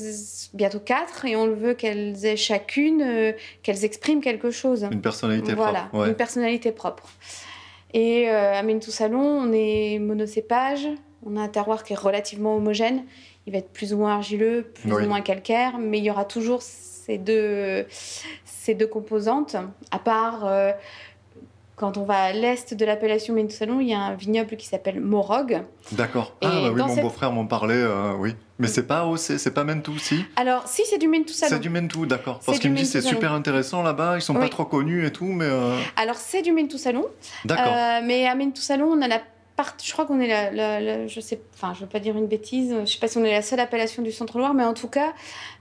bientôt 0.54 0.80
quatre, 0.80 1.26
et 1.26 1.36
on 1.36 1.48
veut 1.48 1.74
qu'elles 1.74 2.26
aient 2.26 2.38
chacune, 2.38 3.02
euh, 3.02 3.32
qu'elles 3.64 3.84
expriment 3.84 4.22
quelque 4.22 4.52
chose. 4.52 4.88
Une 4.92 5.02
personnalité 5.02 5.54
voilà, 5.54 5.86
propre. 5.86 6.08
une 6.08 6.16
personnalité 6.16 6.72
propre. 6.72 7.10
Et 7.94 8.30
euh, 8.30 8.54
à 8.54 8.62
Ménitou 8.62 8.92
Salon, 8.92 9.22
on 9.22 9.52
est 9.54 10.00
monocépage, 10.00 10.88
on 11.26 11.38
a 11.38 11.42
un 11.42 11.48
terroir 11.48 11.84
qui 11.84 11.94
est 11.94 11.98
relativement 11.98 12.56
homogène. 12.58 13.04
Il 13.48 13.54
va 13.54 13.60
être 13.60 13.72
plus 13.72 13.94
ou 13.94 13.98
moins 13.98 14.16
argileux, 14.16 14.72
plus 14.74 14.92
ou 14.92 15.08
moins 15.08 15.22
calcaire, 15.22 15.78
mais 15.78 16.00
il 16.00 16.04
y 16.04 16.10
aura 16.10 16.26
toujours 16.26 16.62
ces 16.62 17.18
deux, 17.20 17.86
ces 18.44 18.74
deux 18.74 18.88
composantes, 18.88 19.56
à 19.92 20.00
part 20.00 20.50
quand 21.76 21.98
on 21.98 22.06
va 22.06 22.24
à 22.24 22.32
l'est 22.32 22.74
de 22.74 22.86
l'appellation 22.86 23.34
Méntoussalon, 23.34 23.82
il 23.82 23.90
y 23.90 23.94
a 23.94 24.00
un 24.00 24.16
vignoble 24.16 24.56
qui 24.56 24.66
s'appelle 24.66 25.02
Morog. 25.02 25.62
D'accord. 25.92 26.36
Ah 26.42 26.48
bah 26.48 26.72
oui, 26.74 26.82
mon 26.82 27.02
beau-frère 27.02 27.32
m'en 27.32 27.46
parlait, 27.46 27.74
euh, 27.76 28.14
oui. 28.18 28.36
Mais 28.60 28.68
c'est 28.68 28.88
pas 28.88 29.06
c'est 29.18 29.54
pas 29.54 29.66
Mentou, 29.66 29.98
si? 29.98 30.24
Alors, 30.38 30.68
si, 30.68 30.84
c'est 30.86 30.98
du 30.98 31.10
Méntoussalon. 31.10 31.50
C'est 31.50 31.60
du 31.60 31.70
Mentou, 31.70 32.06
d'accord. 32.06 32.40
Parce 32.46 32.60
qu'il 32.60 32.72
me 32.72 32.78
dit 32.78 32.86
c'est 32.86 33.02
super 33.02 33.34
intéressant 33.34 33.84
là-bas, 33.84 34.16
ils 34.18 34.22
sont 34.22 34.34
pas 34.34 34.48
trop 34.48 34.66
connus 34.66 35.06
et 35.06 35.12
tout, 35.12 35.26
mais... 35.26 35.46
Euh, 35.46 35.78
Alors, 35.98 36.16
c'est 36.16 36.42
du 36.42 36.54
Méntoussalon. 36.54 37.06
D'accord. 37.44 37.74
Euh, 37.76 38.00
mais 38.04 38.26
à 38.26 38.36
Méntoussalon, 38.36 38.86
on 38.86 39.02
a 39.02 39.08
la 39.10 39.20
je 39.84 39.94
crois 39.94 40.06
qu'on 40.06 40.20
est 40.20 40.28
la, 40.28 41.08
je 41.08 41.20
sais, 41.22 41.39
enfin, 41.54 41.74
je 41.74 41.82
veux 41.82 41.88
pas 41.88 42.00
dire 42.00 42.18
une 42.18 42.28
bêtise, 42.28 42.76
je 42.82 42.91
sais 42.91 43.00
pas 43.00 43.08
si 43.08 43.18
on 43.18 43.24
est 43.24 43.32
la 43.32 43.41
seule 43.41 43.60
appellation 43.60 44.04
du 44.04 44.12
Centre-Loire, 44.12 44.54
mais 44.54 44.65
en 44.65 44.74
tout 44.74 44.89
cas, 44.89 45.13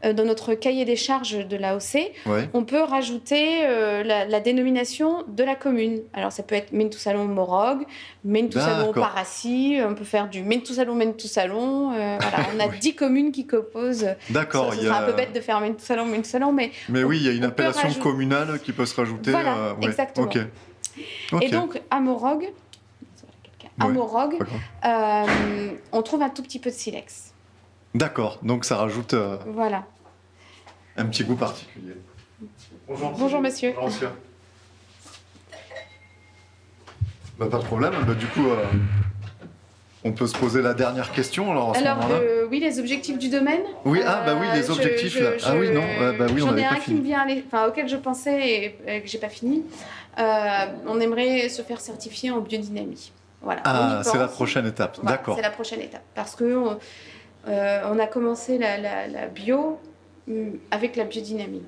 euh, 0.05 0.13
dans 0.13 0.25
notre 0.25 0.55
cahier 0.55 0.85
des 0.85 0.97
charges 0.97 1.47
de 1.47 1.57
l'AOC, 1.57 2.13
on 2.55 2.65
peut 2.65 2.83
rajouter 2.83 3.61
euh, 3.65 4.03
la, 4.03 4.41
dénomination 4.41 5.25
de 5.29 5.45
la 5.45 5.55
commune. 5.55 6.01
Alors, 6.13 6.33
ça 6.33 6.43
peut 6.43 6.57
être 6.57 6.73
Mentoussalon 6.73 7.25
Morog, 7.27 7.85
Mentoussalon 8.25 8.93
Parassi, 8.93 9.79
on 9.87 9.95
peut 9.95 10.05
faire 10.05 10.29
du 10.29 10.43
Mentoussalon 10.43 10.97
Mentoussalon. 10.97 11.93
Euh, 11.93 12.19
voilà, 12.21 12.49
on 12.55 12.61
a 12.61 12.69
dix 12.81 12.95
communes 12.95 13.31
qui 13.31 13.47
composent. 13.47 14.09
D'accord. 14.31 14.75
C'est 14.75 14.89
un 14.89 15.03
peu 15.03 15.13
bête 15.13 15.33
de 15.33 15.41
faire 15.41 15.61
Mentoussalon 15.61 16.07
Mentoussalon, 16.07 16.53
mais. 16.53 16.73
Mais 16.89 17.05
oui, 17.05 17.19
il 17.19 17.27
y 17.27 17.29
a 17.29 17.33
une 17.33 17.45
appellation 17.45 17.93
communale 18.01 18.59
qui 18.61 18.73
peut 18.73 18.87
se 18.87 18.97
rajouter. 18.97 19.31
Voilà, 19.31 19.77
exactement. 19.83 20.29
Et 21.41 21.49
donc, 21.49 21.81
à 21.91 22.01
Morog, 22.01 22.53
à 23.81 23.87
euh, 23.87 25.71
on 25.93 26.03
trouve 26.03 26.23
un 26.23 26.31
tout 26.31 26.43
petit 26.43 26.59
peu 26.59 26.71
de 26.71 26.75
silex. 26.75 27.33
D'accord, 27.95 28.39
donc 28.43 28.65
ça 28.65 28.77
rajoute 28.77 29.15
euh, 29.15 29.37
voilà. 29.47 29.85
un 30.97 31.07
petit 31.07 31.25
goût 31.25 31.37
particulier. 31.37 31.95
Bonjour, 32.89 33.11
Bonjour 33.13 33.41
monsieur. 33.41 33.73
Bonjour 33.75 33.89
monsieur. 33.89 34.09
Bah, 37.39 37.47
pas 37.51 37.59
de 37.59 37.65
problème, 37.65 37.95
bah, 38.07 38.15
du 38.15 38.27
coup, 38.27 38.47
euh, 38.47 38.65
on 40.05 40.13
peut 40.13 40.27
se 40.27 40.37
poser 40.37 40.63
la 40.63 40.75
dernière 40.75 41.11
question 41.11 41.51
alors. 41.51 41.77
alors 41.77 41.99
oui, 42.51 42.61
les 42.61 42.79
objectifs 42.79 43.19
du 43.19 43.29
domaine. 43.29 43.63
Oui, 43.85 44.01
ah 44.07 44.23
bah 44.25 44.37
oui, 44.41 44.47
les 44.55 44.71
objectifs 44.71 45.19
là. 45.19 45.31
ah 45.45 45.55
oui, 45.59 45.71
non, 45.71 45.83
bah, 46.17 46.27
oui, 46.33 46.43
on 46.43 46.49
J'en 46.49 46.57
ai 46.57 46.65
un 46.65 46.77
qui 46.77 46.95
me 46.95 47.03
vient, 47.03 47.27
enfin, 47.47 47.67
auquel 47.67 47.89
je 47.89 47.97
pensais 47.97 48.77
et, 48.87 49.01
que 49.01 49.09
j'ai 49.09 49.19
pas 49.19 49.29
fini. 49.29 49.65
on 50.17 51.01
aimerait 51.01 51.49
se 51.49 51.63
faire 51.63 51.81
certifier 51.81 52.31
en 52.31 52.41
biodynamie. 52.41 53.13
Ah, 53.65 54.01
c'est 54.03 54.19
la 54.19 54.29
prochaine 54.29 54.67
étape. 54.67 54.99
D'accord. 55.05 55.37
C'est 55.37 55.43
la 55.43 55.51
prochaine 55.51 55.81
étape. 55.81 56.05
Parce 56.15 56.35
que 56.35 56.79
euh, 57.49 57.81
on 57.91 57.99
a 57.99 58.07
commencé 58.07 58.59
la, 58.59 59.27
bio 59.29 59.79
mm, 60.27 60.51
avec 60.71 60.97
la 60.97 61.05
biodynamie. 61.05 61.63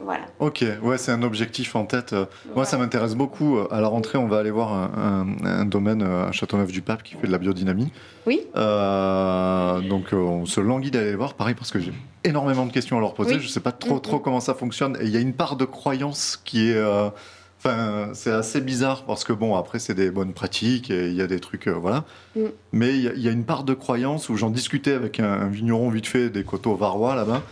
Voilà. 0.00 0.26
Ok, 0.38 0.64
ouais, 0.82 0.96
c'est 0.96 1.10
un 1.10 1.22
objectif 1.22 1.74
en 1.74 1.84
tête. 1.84 2.14
Moi, 2.54 2.64
ça 2.64 2.78
m'intéresse 2.78 3.16
beaucoup. 3.16 3.58
À 3.68 3.80
la 3.80 3.88
rentrée, 3.88 4.16
on 4.16 4.28
va 4.28 4.38
aller 4.38 4.52
voir 4.52 4.72
un, 4.72 5.64
domaine 5.64 6.02
à 6.02 6.30
Châteauneuf-du-Pape 6.30 7.02
qui 7.02 7.16
fait 7.16 7.26
de 7.26 7.32
la 7.32 7.38
biodynamie. 7.38 7.90
Oui. 8.24 8.42
Euh, 8.54 9.80
donc, 9.80 10.12
on 10.12 10.46
se 10.46 10.60
languit 10.60 10.92
d'aller 10.92 11.16
voir. 11.16 11.34
Pareil, 11.34 11.56
parce 11.56 11.72
que 11.72 11.80
j'ai 11.80 11.92
énormément 12.22 12.64
de 12.64 12.70
questions 12.70 12.96
à 12.96 13.00
leur 13.00 13.14
poser. 13.14 13.40
Je 13.40 13.46
ne 13.46 13.48
sais 13.48 13.58
pas 13.58 13.72
trop, 13.72 13.98
trop 13.98 14.20
comment 14.20 14.38
ça 14.38 14.54
fonctionne. 14.54 14.96
Et 15.00 15.06
il 15.06 15.10
y 15.10 15.16
a 15.16 15.20
une 15.20 15.34
part 15.34 15.56
de 15.56 15.64
croyance 15.64 16.40
qui 16.44 16.70
est. 16.70 16.76
Euh, 16.76 17.10
Enfin, 17.58 18.10
c'est 18.14 18.30
assez 18.30 18.60
bizarre 18.60 19.04
parce 19.04 19.24
que 19.24 19.32
bon, 19.32 19.56
après 19.56 19.80
c'est 19.80 19.94
des 19.94 20.12
bonnes 20.12 20.32
pratiques 20.32 20.90
et 20.90 21.08
il 21.08 21.14
y 21.14 21.22
a 21.22 21.26
des 21.26 21.40
trucs, 21.40 21.66
euh, 21.66 21.72
voilà. 21.72 22.04
Mm. 22.36 22.42
Mais 22.72 22.96
il 22.96 23.20
y, 23.20 23.28
a 23.28 23.32
une 23.32 23.44
part 23.44 23.64
de 23.64 23.74
croyance 23.74 24.28
où 24.28 24.36
j'en 24.36 24.50
discutais 24.50 24.92
avec 24.92 25.18
un, 25.18 25.48
vigneron 25.48 25.90
vite 25.90 26.06
fait 26.06 26.30
des 26.30 26.44
coteaux 26.44 26.76
varois 26.76 27.16
là-bas. 27.16 27.42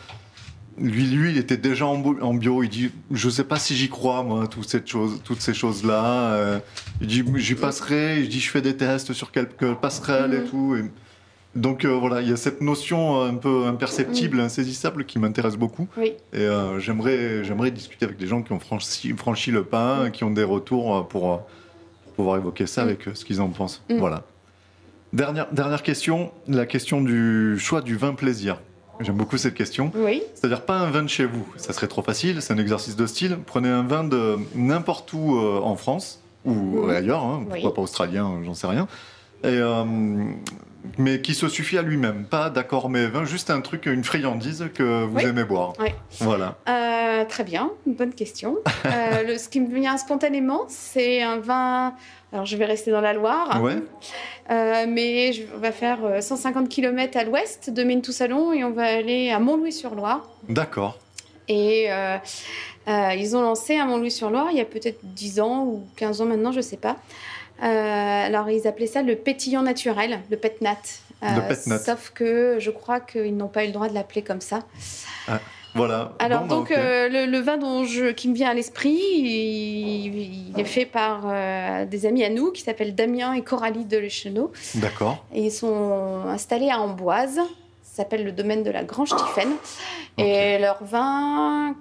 Lui, 0.79 1.07
lui, 1.07 1.31
il 1.31 1.38
était 1.38 1.57
déjà 1.57 1.87
en, 1.87 2.35
bio. 2.35 2.62
Il 2.62 2.69
dit, 2.69 2.90
je 3.11 3.31
sais 3.31 3.45
pas 3.45 3.59
si 3.59 3.75
j'y 3.75 3.88
crois 3.88 4.23
moi, 4.23 4.47
toutes 4.47 4.69
ces 4.69 4.87
choses, 4.87 5.23
toutes 5.25 5.40
ces 5.40 5.55
choses-là. 5.55 6.33
Euh. 6.35 6.59
il 7.01 7.07
dit, 7.09 7.25
j'y 7.37 7.55
passerai. 7.55 8.21
Il 8.21 8.29
dit, 8.29 8.40
je 8.40 8.51
fais 8.51 8.61
des 8.61 8.77
tests 8.77 9.12
sur 9.12 9.33
quelques 9.33 9.75
passerelles 9.75 10.35
et 10.35 10.40
mm. 10.40 10.49
tout. 10.49 10.77
Donc 11.57 11.85
euh, 11.85 11.88
voilà, 11.88 12.21
il 12.21 12.29
y 12.29 12.33
a 12.33 12.37
cette 12.37 12.61
notion 12.61 13.23
euh, 13.23 13.31
un 13.31 13.35
peu 13.35 13.64
imperceptible, 13.64 14.40
insaisissable 14.40 15.07
qui 15.07 15.19
m'intéresse 15.19 15.57
beaucoup. 15.57 15.88
Et 15.99 16.16
euh, 16.35 16.79
j'aimerais, 16.79 17.42
j'aimerais 17.45 17.71
discuter 17.71 18.05
avec 18.05 18.19
des 18.19 18.27
gens 18.27 18.42
qui 18.42 18.53
ont 18.53 18.61
franchi, 18.61 19.14
franchi 19.14 19.51
le 19.51 19.64
pas, 19.64 20.11
qui 20.11 20.23
ont 20.23 20.31
des 20.31 20.45
retours 20.45 21.09
pour, 21.09 21.42
pouvoir 22.14 22.37
évoquer 22.37 22.66
ça 22.66 22.83
avec 22.83 23.09
ce 23.14 23.25
qu'ils 23.25 23.40
en 23.40 23.49
pensent. 23.49 23.83
Mm. 23.90 23.99
Voilà. 23.99 24.23
Dernière, 25.12 25.53
dernière 25.53 25.83
question, 25.83 26.31
la 26.47 26.66
question 26.66 27.01
du 27.01 27.59
choix 27.59 27.81
du 27.81 27.97
vin 27.97 28.12
plaisir. 28.12 28.61
J'aime 29.01 29.16
beaucoup 29.16 29.37
cette 29.37 29.55
question. 29.55 29.92
Oui. 29.95 30.23
C'est-à-dire 30.35 30.62
pas 30.62 30.79
un 30.79 30.90
vin 30.90 31.03
de 31.03 31.09
chez 31.09 31.27
vous, 31.27 31.47
ça 31.57 31.75
serait 31.75 31.88
trop 31.88 32.03
facile, 32.03 32.40
c'est 32.40 32.55
un 32.55 32.59
exercice 32.59 32.97
de 32.97 33.07
style. 33.07 33.38
Prenez 33.45 33.69
un 33.69 33.83
vin 33.83 34.05
de 34.05 34.37
n'importe 34.55 35.12
où 35.12 35.38
en 35.38 35.77
France 35.77 36.23
ou 36.45 36.88
ailleurs, 36.88 37.25
hein, 37.25 37.45
pourquoi 37.49 37.75
pas 37.75 37.83
australien, 37.83 38.40
j'en 38.45 38.55
sais 38.55 38.66
rien. 38.66 38.88
Et 39.45 39.61
mais 40.99 41.20
qui 41.20 41.35
se 41.35 41.49
suffit 41.49 41.79
à 41.79 41.83
lui-même. 41.83 42.25
Pas 42.25 42.51
d'accord 42.51 42.88
mais 42.88 43.07
vin, 43.07 43.25
juste 43.25 43.51
un 43.51 43.61
truc, 43.61 43.87
une 43.87 44.05
friandise 44.05 44.68
que 44.75 45.05
vous 45.05 45.18
aimez 45.18 45.44
boire. 45.44 45.72
Oui. 45.79 45.88
Voilà. 46.20 46.57
Euh, 46.68 47.25
très 47.25 47.44
bien, 47.44 47.70
bonne 47.87 48.12
question. 48.12 48.57
Euh, 48.87 49.25
le, 49.25 49.37
ce 49.37 49.49
qui 49.49 49.61
me 49.61 49.75
vient 49.75 49.96
spontanément, 49.96 50.64
c'est 50.68 51.20
un 51.20 51.38
vin. 51.38 51.94
Alors 52.33 52.46
je 52.46 52.57
vais 52.57 52.66
rester 52.66 52.92
dans 52.92 53.01
la 53.01 53.12
Loire. 53.14 53.61
Ouais. 53.61 53.83
Euh, 54.51 54.87
mais 54.88 55.33
je, 55.33 55.42
on 55.57 55.59
va 55.59 55.72
faire 55.72 55.99
150 56.20 56.68
km 56.68 57.16
à 57.16 57.25
l'ouest 57.25 57.70
de 57.70 57.83
Ménetoussalon 57.83 58.53
et 58.53 58.62
on 58.62 58.70
va 58.70 58.85
aller 58.85 59.31
à 59.31 59.40
Montlouis-sur-Loire. 59.40 60.29
D'accord. 60.49 60.99
Et 61.49 61.88
ils 62.87 63.37
ont 63.37 63.42
lancé 63.42 63.77
à 63.77 63.87
Montlouis-sur-Loire 63.87 64.49
il 64.53 64.59
y 64.59 64.61
a 64.61 64.64
peut-être 64.64 65.01
10 65.03 65.40
ans 65.40 65.64
ou 65.64 65.85
15 65.96 66.20
ans 66.20 66.27
maintenant, 66.27 66.53
je 66.53 66.59
ne 66.59 66.62
sais 66.62 66.77
pas. 66.77 66.96
Euh, 67.62 68.27
alors, 68.27 68.51
ils 68.51 68.66
appelaient 68.66 68.87
ça 68.87 69.03
le 69.03 69.16
pétillant 69.16 69.62
naturel, 69.62 70.21
le 70.31 70.37
petnat. 70.37 70.77
Euh, 71.23 71.55
sauf 71.55 72.11
que 72.14 72.59
je 72.59 72.71
crois 72.71 73.01
qu'ils 73.01 73.37
n'ont 73.37 73.49
pas 73.49 73.64
eu 73.64 73.69
le 73.69 73.73
droit 73.73 73.88
de 73.88 73.95
l'appeler 73.95 74.23
comme 74.23 74.42
ça. 74.42 74.61
Ah, 75.29 75.40
voilà. 75.75 76.12
Alors, 76.19 76.42
bah, 76.42 76.49
donc, 76.49 76.71
euh, 76.71 77.27
le, 77.27 77.38
vin 77.38 77.57
dont 77.57 77.85
je, 77.85 78.11
qui 78.11 78.29
me 78.29 78.35
vient 78.35 78.51
à 78.51 78.55
l'esprit, 78.55 78.99
il, 78.99 80.53
est 80.57 80.64
fait 80.64 80.87
par 80.87 81.27
des 81.87 82.07
amis 82.07 82.25
à 82.25 82.31
nous 82.31 82.53
qui 82.53 82.62
s'appellent 82.62 82.95
Damien 82.95 83.33
et 83.33 83.42
Coralie 83.42 83.85
de 83.85 83.97
Lecheneau. 83.97 84.53
D'accord. 84.75 85.25
Et 85.35 85.47
ils 85.47 85.53
sont 85.53 86.25
installés 86.29 86.71
à 86.71 86.81
Amboise. 86.81 87.40
Ça 87.83 88.03
s'appelle 88.03 88.25
le 88.25 88.33
domaine 88.33 88.62
de 88.62 88.71
la 88.71 88.85
Grange 88.85 89.11
Tiffen. 89.16 89.49
Et 90.19 90.59
leur 90.59 90.85
vin, 90.85 91.75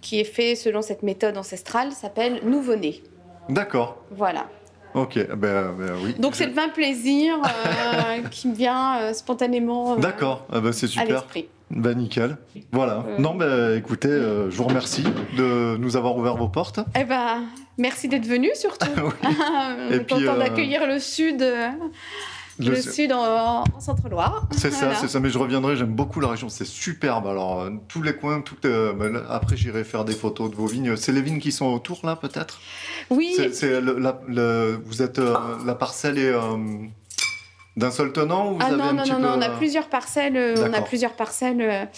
qui 0.00 0.20
est 0.20 0.24
fait 0.24 0.54
selon 0.54 0.80
cette 0.80 1.02
méthode 1.02 1.36
ancestrale, 1.36 1.90
s'appelle 1.92 2.40
Nouveau-né. 2.44 3.02
D'accord. 3.48 3.96
Voilà. 4.10 4.46
Ok, 4.94 5.18
ben, 5.36 5.74
ben, 5.78 5.92
oui. 6.02 6.14
Donc 6.18 6.34
c'est 6.34 6.46
le 6.46 6.52
vin 6.52 6.68
plaisir 6.68 7.36
euh, 7.44 8.22
qui 8.30 8.48
me 8.48 8.54
vient 8.54 8.98
euh, 8.98 9.12
spontanément. 9.12 9.94
Euh, 9.94 9.96
D'accord, 9.98 10.46
ah 10.52 10.60
ben, 10.60 10.72
c'est 10.72 10.86
super. 10.86 11.24
Ben 11.70 11.98
nickel. 11.98 12.38
Voilà. 12.72 13.04
Non, 13.18 13.34
ben 13.34 13.76
écoutez, 13.76 14.08
je 14.08 14.56
vous 14.56 14.64
remercie 14.64 15.04
de 15.36 15.76
nous 15.76 15.96
avoir 15.96 16.16
ouvert 16.16 16.36
vos 16.36 16.48
portes. 16.48 16.80
Eh 16.98 17.04
ben, 17.04 17.42
merci 17.76 18.08
d'être 18.08 18.26
venu 18.26 18.48
surtout. 18.54 18.88
oui. 18.96 19.28
Et 19.94 19.98
content 19.98 20.38
d'accueillir 20.38 20.86
le 20.86 20.98
sud. 20.98 21.44
Le, 22.58 22.80
sud 22.80 23.12
en, 23.12 23.64
Centre-Loire. 23.78 24.48
C'est 24.52 24.72
ça, 24.72 24.94
c'est 24.94 25.08
ça. 25.08 25.20
Mais 25.20 25.30
je 25.30 25.38
reviendrai. 25.38 25.76
J'aime 25.76 25.94
beaucoup 25.94 26.20
la 26.20 26.28
région. 26.28 26.48
C'est 26.48 26.64
superbe. 26.64 27.26
Alors 27.26 27.68
tous 27.88 28.02
les 28.02 28.14
coins, 28.14 28.40
tout. 28.40 28.56
Ben, 28.62 29.22
après, 29.28 29.56
j'irai 29.56 29.84
faire 29.84 30.04
des 30.04 30.14
photos 30.14 30.50
de 30.50 30.56
vos 30.56 30.66
vignes. 30.66 30.96
C'est 30.96 31.12
les 31.12 31.22
vignes 31.22 31.40
qui 31.40 31.52
sont 31.52 31.66
autour 31.66 32.00
là, 32.04 32.16
peut-être? 32.16 32.60
Oui. 33.10 33.36
C'est, 33.52 33.80
vous 33.80 35.02
êtes 35.02 35.18
euh, 35.18 35.36
la 35.64 35.74
parcelle 35.74 36.18
est 36.18 36.32
euh, 36.32 36.56
d'un 37.76 37.90
seul 37.90 38.12
tenant 38.12 38.52
ou 38.52 38.54
vous 38.54 38.60
ah 38.60 38.66
avez 38.66 38.76
non, 38.76 38.84
un 38.84 38.92
non, 38.92 39.02
petit 39.02 39.10
non, 39.12 39.16
peu... 39.16 39.22
non, 39.22 39.34
on 39.36 39.42
a 39.42 39.50
plusieurs 39.50 39.88
parcelles. 39.88 40.54
On 40.58 40.72
a 40.72 40.80
plusieurs 40.80 41.12
parcelles. 41.12 41.88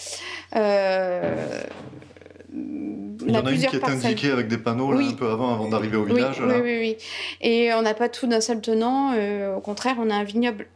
Euh, 3.35 3.39
il 3.39 3.39
y 3.39 3.41
en 3.41 3.45
a, 3.45 3.51
une 3.51 3.65
qui 3.65 3.75
est 3.75 3.89
indiquée 3.89 4.31
avec 4.31 4.47
des 4.47 4.57
panneaux 4.57 4.91
là, 4.91 5.05
un 5.05 5.13
peu 5.13 5.29
avant, 5.29 5.53
avant 5.53 5.69
d'arriver 5.69 5.97
au 5.97 6.03
village. 6.03 6.41
Oui, 6.41 6.53
oui, 6.61 6.77
oui, 6.79 6.97
Et 7.41 7.73
on 7.73 7.81
n'a 7.81 7.93
pas 7.93 8.09
tout 8.09 8.27
d'un 8.27 8.41
seul 8.41 8.61
tenant. 8.61 9.13
au 9.55 9.61
contraire, 9.61 9.95
on 9.99 10.09
a 10.09 10.15
un 10.15 10.23
vignoble, 10.23 10.67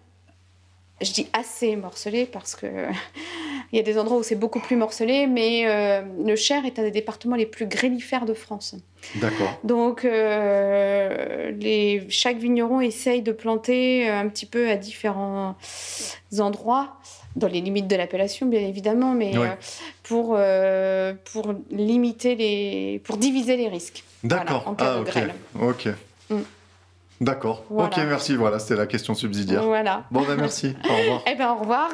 je 1.01 1.11
dis 1.11 1.27
assez 1.33 1.75
morcelé 1.75 2.25
parce 2.25 2.55
que 2.55 2.67
il 3.71 3.77
y 3.77 3.79
a 3.79 3.83
des 3.83 3.97
endroits 3.97 4.17
où 4.17 4.23
c'est 4.23 4.35
beaucoup 4.35 4.59
plus 4.59 4.75
morcelé, 4.75 5.27
mais 5.27 5.67
euh, 5.67 6.01
le 6.25 6.35
Cher 6.35 6.65
est 6.65 6.79
un 6.79 6.83
des 6.83 6.91
départements 6.91 7.35
les 7.35 7.45
plus 7.45 7.67
grélifères 7.67 8.25
de 8.25 8.33
France. 8.33 8.75
D'accord. 9.15 9.59
Donc, 9.63 10.05
euh, 10.05 11.51
les, 11.51 12.05
chaque 12.09 12.37
vigneron 12.37 12.81
essaye 12.81 13.21
de 13.21 13.31
planter 13.31 14.07
un 14.07 14.27
petit 14.29 14.45
peu 14.45 14.69
à 14.69 14.77
différents 14.77 15.55
endroits, 16.39 16.97
dans 17.35 17.47
les 17.47 17.61
limites 17.61 17.87
de 17.87 17.95
l'appellation, 17.95 18.47
bien 18.47 18.61
évidemment, 18.61 19.13
mais 19.13 19.33
euh, 19.35 19.53
pour, 20.03 20.37
pour 21.31 21.55
limiter 21.71 22.35
les. 22.35 23.01
pour 23.03 23.17
diviser 23.17 23.57
les 23.57 23.67
risques. 23.67 24.03
D'accord. 24.23 24.67
en 24.67 24.75
cas 24.75 24.95
ah, 24.95 24.99
de 24.99 25.03
grêle. 25.03 25.33
Ok. 25.59 25.89
Mm. 26.29 26.39
D'accord. 27.21 27.63
Ok, 27.69 27.97
merci. 27.97 28.35
Voilà, 28.35 28.59
c'était 28.59 28.75
la 28.75 28.87
question 28.87 29.13
subsidiaire. 29.13 29.63
Voilà. 29.63 30.03
Bon, 30.11 30.21
ben 30.21 30.35
merci. 30.35 30.75
au 30.89 30.95
revoir. 30.95 31.21
Eh 31.27 31.35
ben, 31.35 31.51
au 31.51 31.55
revoir. 31.55 31.91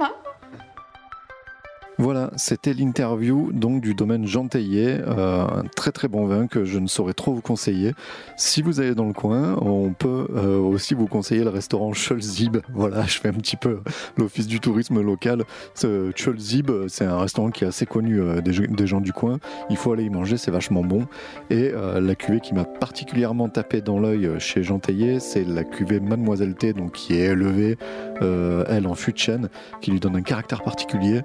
Voilà, 2.02 2.32
c'était 2.36 2.74
l'interview 2.74 3.52
donc 3.54 3.80
du 3.80 3.94
domaine 3.94 4.26
Jean 4.26 4.48
euh, 4.56 5.46
un 5.46 5.64
très 5.76 5.92
très 5.92 6.08
bon 6.08 6.26
vin 6.26 6.48
que 6.48 6.66
je 6.66 6.80
ne 6.80 6.88
saurais 6.88 7.14
trop 7.14 7.32
vous 7.32 7.42
conseiller. 7.42 7.94
Si 8.38 8.64
vous 8.64 8.80
allez 8.80 8.96
dans 8.96 9.06
le 9.06 9.14
coin, 9.14 9.56
on 9.62 9.94
peut 9.94 10.26
euh, 10.36 10.58
aussi 10.58 10.96
vous 10.96 11.06
conseiller 11.06 11.44
le 11.44 11.52
restaurant 11.52 11.92
Cholzib. 11.92 12.58
Voilà, 12.74 13.06
je 13.06 13.20
fais 13.20 13.28
un 13.30 13.34
petit 13.34 13.56
peu 13.56 13.82
l'office 14.18 14.48
du 14.48 14.60
tourisme 14.60 15.00
local. 15.00 15.44
Cholzib, 15.80 16.72
c'est 16.88 17.06
un 17.06 17.20
restaurant 17.20 17.52
qui 17.52 17.66
est 17.66 17.68
assez 17.68 17.86
connu 17.86 18.20
euh, 18.20 18.42
des, 18.42 18.88
gens 18.88 19.00
du 19.00 19.14
coin. 19.14 19.38
Il 19.70 19.78
faut 19.78 19.94
aller 19.94 20.06
y 20.06 20.10
manger, 20.10 20.38
c'est 20.38 20.50
vachement 20.50 20.82
bon. 20.82 21.06
Et 21.52 21.72
la 21.72 22.16
cuvée 22.16 22.40
qui 22.40 22.56
m'a 22.56 22.66
particulièrement 22.66 23.48
tapé 23.48 23.82
dans 23.82 24.00
l'œil 24.00 24.28
chez 24.40 24.64
Jean 24.64 24.80
c'est 25.20 25.48
la 25.48 25.64
cuvée 25.64 26.00
Mademoiselle 26.00 26.56
T, 26.56 26.74
donc 26.74 26.94
qui 26.94 27.14
est 27.14 27.26
élevée, 27.26 27.78
elle 28.22 28.88
en 28.88 28.96
fût 28.96 29.14
de 29.14 29.18
chêne, 29.20 29.50
qui 29.82 29.92
lui 29.92 30.00
donne 30.00 30.16
un 30.16 30.24
caractère 30.24 30.64
particulier. 30.64 31.22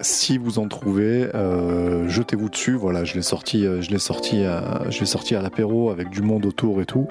Si 0.00 0.36
vous 0.36 0.58
en 0.58 0.68
trouvez, 0.68 1.28
euh, 1.34 2.08
jetez-vous 2.08 2.48
dessus. 2.48 2.74
Voilà, 2.74 3.04
je 3.04 3.14
l'ai 3.14 3.22
sorti, 3.22 3.66
euh, 3.66 3.80
je 3.80 3.90
l'ai 3.90 3.98
sorti, 3.98 4.44
à, 4.44 4.82
je 4.90 5.00
l'ai 5.00 5.06
sorti 5.06 5.34
à 5.34 5.42
l'apéro 5.42 5.90
avec 5.90 6.10
du 6.10 6.22
monde 6.22 6.44
autour 6.46 6.80
et 6.80 6.86
tout. 6.86 7.06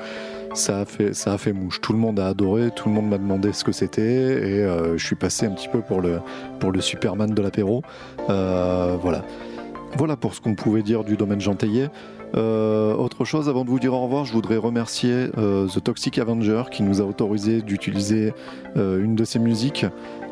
Ça 0.53 0.79
a 0.79 0.85
fait, 0.85 1.13
ça 1.13 1.33
a 1.33 1.37
fait 1.37 1.53
mouche. 1.53 1.81
Tout 1.81 1.93
le 1.93 1.99
monde 1.99 2.19
a 2.19 2.27
adoré. 2.27 2.71
Tout 2.75 2.89
le 2.89 2.95
monde 2.95 3.09
m'a 3.09 3.17
demandé 3.17 3.53
ce 3.53 3.63
que 3.63 3.71
c'était 3.71 4.01
et 4.01 4.63
euh, 4.63 4.97
je 4.97 5.05
suis 5.05 5.15
passé 5.15 5.45
un 5.45 5.51
petit 5.51 5.67
peu 5.67 5.81
pour 5.81 6.01
le 6.01 6.19
pour 6.59 6.71
le 6.71 6.81
Superman 6.81 7.33
de 7.33 7.41
l'apéro. 7.41 7.81
voilà. 8.27 9.23
Voilà 9.97 10.17
pour 10.17 10.33
ce 10.33 10.41
qu'on 10.41 10.55
pouvait 10.55 10.81
dire 10.81 11.05
du 11.05 11.15
domaine 11.15 11.39
Gentillet. 11.39 11.89
autre 12.33 13.23
chose, 13.23 13.47
avant 13.47 13.63
de 13.63 13.69
vous 13.69 13.79
dire 13.79 13.93
au 13.93 14.01
revoir, 14.01 14.25
je 14.25 14.33
voudrais 14.33 14.57
remercier 14.57 15.29
The 15.37 15.81
Toxic 15.81 16.19
Avenger 16.19 16.63
qui 16.69 16.83
nous 16.83 16.99
a 16.99 17.05
autorisé 17.05 17.61
d'utiliser 17.61 18.33
une 18.75 19.15
de 19.15 19.23
ses 19.23 19.39
musiques 19.39 19.85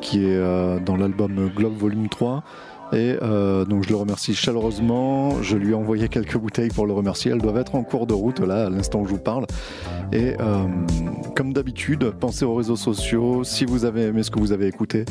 qui 0.04 0.26
est 0.26 0.36
euh, 0.36 0.80
dans 0.80 0.96
l'album 0.96 1.50
Globe 1.56 1.76
Volume 1.76 2.10
3. 2.10 2.44
Et 2.92 3.16
euh, 3.24 3.66
donc 3.66 3.84
je 3.84 3.89
le 3.89 3.96
remercie 3.96 4.36
chaleureusement. 4.36 5.42
Je 5.42 5.58
lui 5.58 5.72
ai 5.72 5.74
envoyé 5.74 6.10
quelques 6.10 6.38
bouteilles 6.38 6.70
pour 6.70 6.86
le 6.86 6.94
remercier. 6.94 7.32
Elles 7.32 7.42
doivent 7.42 7.58
être 7.58 7.74
en 7.74 7.84
cours 7.84 8.06
de 8.06 8.13
route 8.13 8.39
là 8.39 8.68
à 8.68 8.70
l'instant 8.70 9.00
où 9.00 9.06
je 9.06 9.12
vous 9.12 9.20
parle. 9.20 9.48
Et 10.12 10.36
euh, 10.39 10.66
comme 11.36 11.54
d'habitude, 11.54 12.12
pensez 12.20 12.46
aux 12.46 12.54
réseaux 12.54 12.76
sociaux. 12.76 13.44
Si 13.44 13.66
vous 13.66 13.86
avez 13.86 14.04
aimé 14.04 14.22
ce 14.22 14.30
que 14.30 14.38
vous 14.38 14.52
avez 14.52 14.68
écouté, 14.68 15.06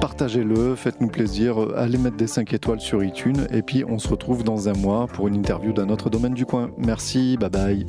partagez-le, 0.00 0.76
faites-nous 0.76 1.08
plaisir, 1.08 1.56
allez 1.76 1.98
mettre 1.98 2.16
des 2.16 2.28
5 2.28 2.52
étoiles 2.52 2.80
sur 2.80 3.02
iTunes. 3.02 3.48
Et 3.50 3.62
puis 3.62 3.84
on 3.88 3.98
se 3.98 4.06
retrouve 4.06 4.44
dans 4.44 4.68
un 4.68 4.74
mois 4.74 5.08
pour 5.08 5.26
une 5.26 5.34
interview 5.34 5.72
d'un 5.72 5.88
autre 5.88 6.08
domaine 6.08 6.34
du 6.34 6.46
coin. 6.46 6.70
Merci, 6.78 7.36
bye 7.36 7.50
bye. 7.50 7.86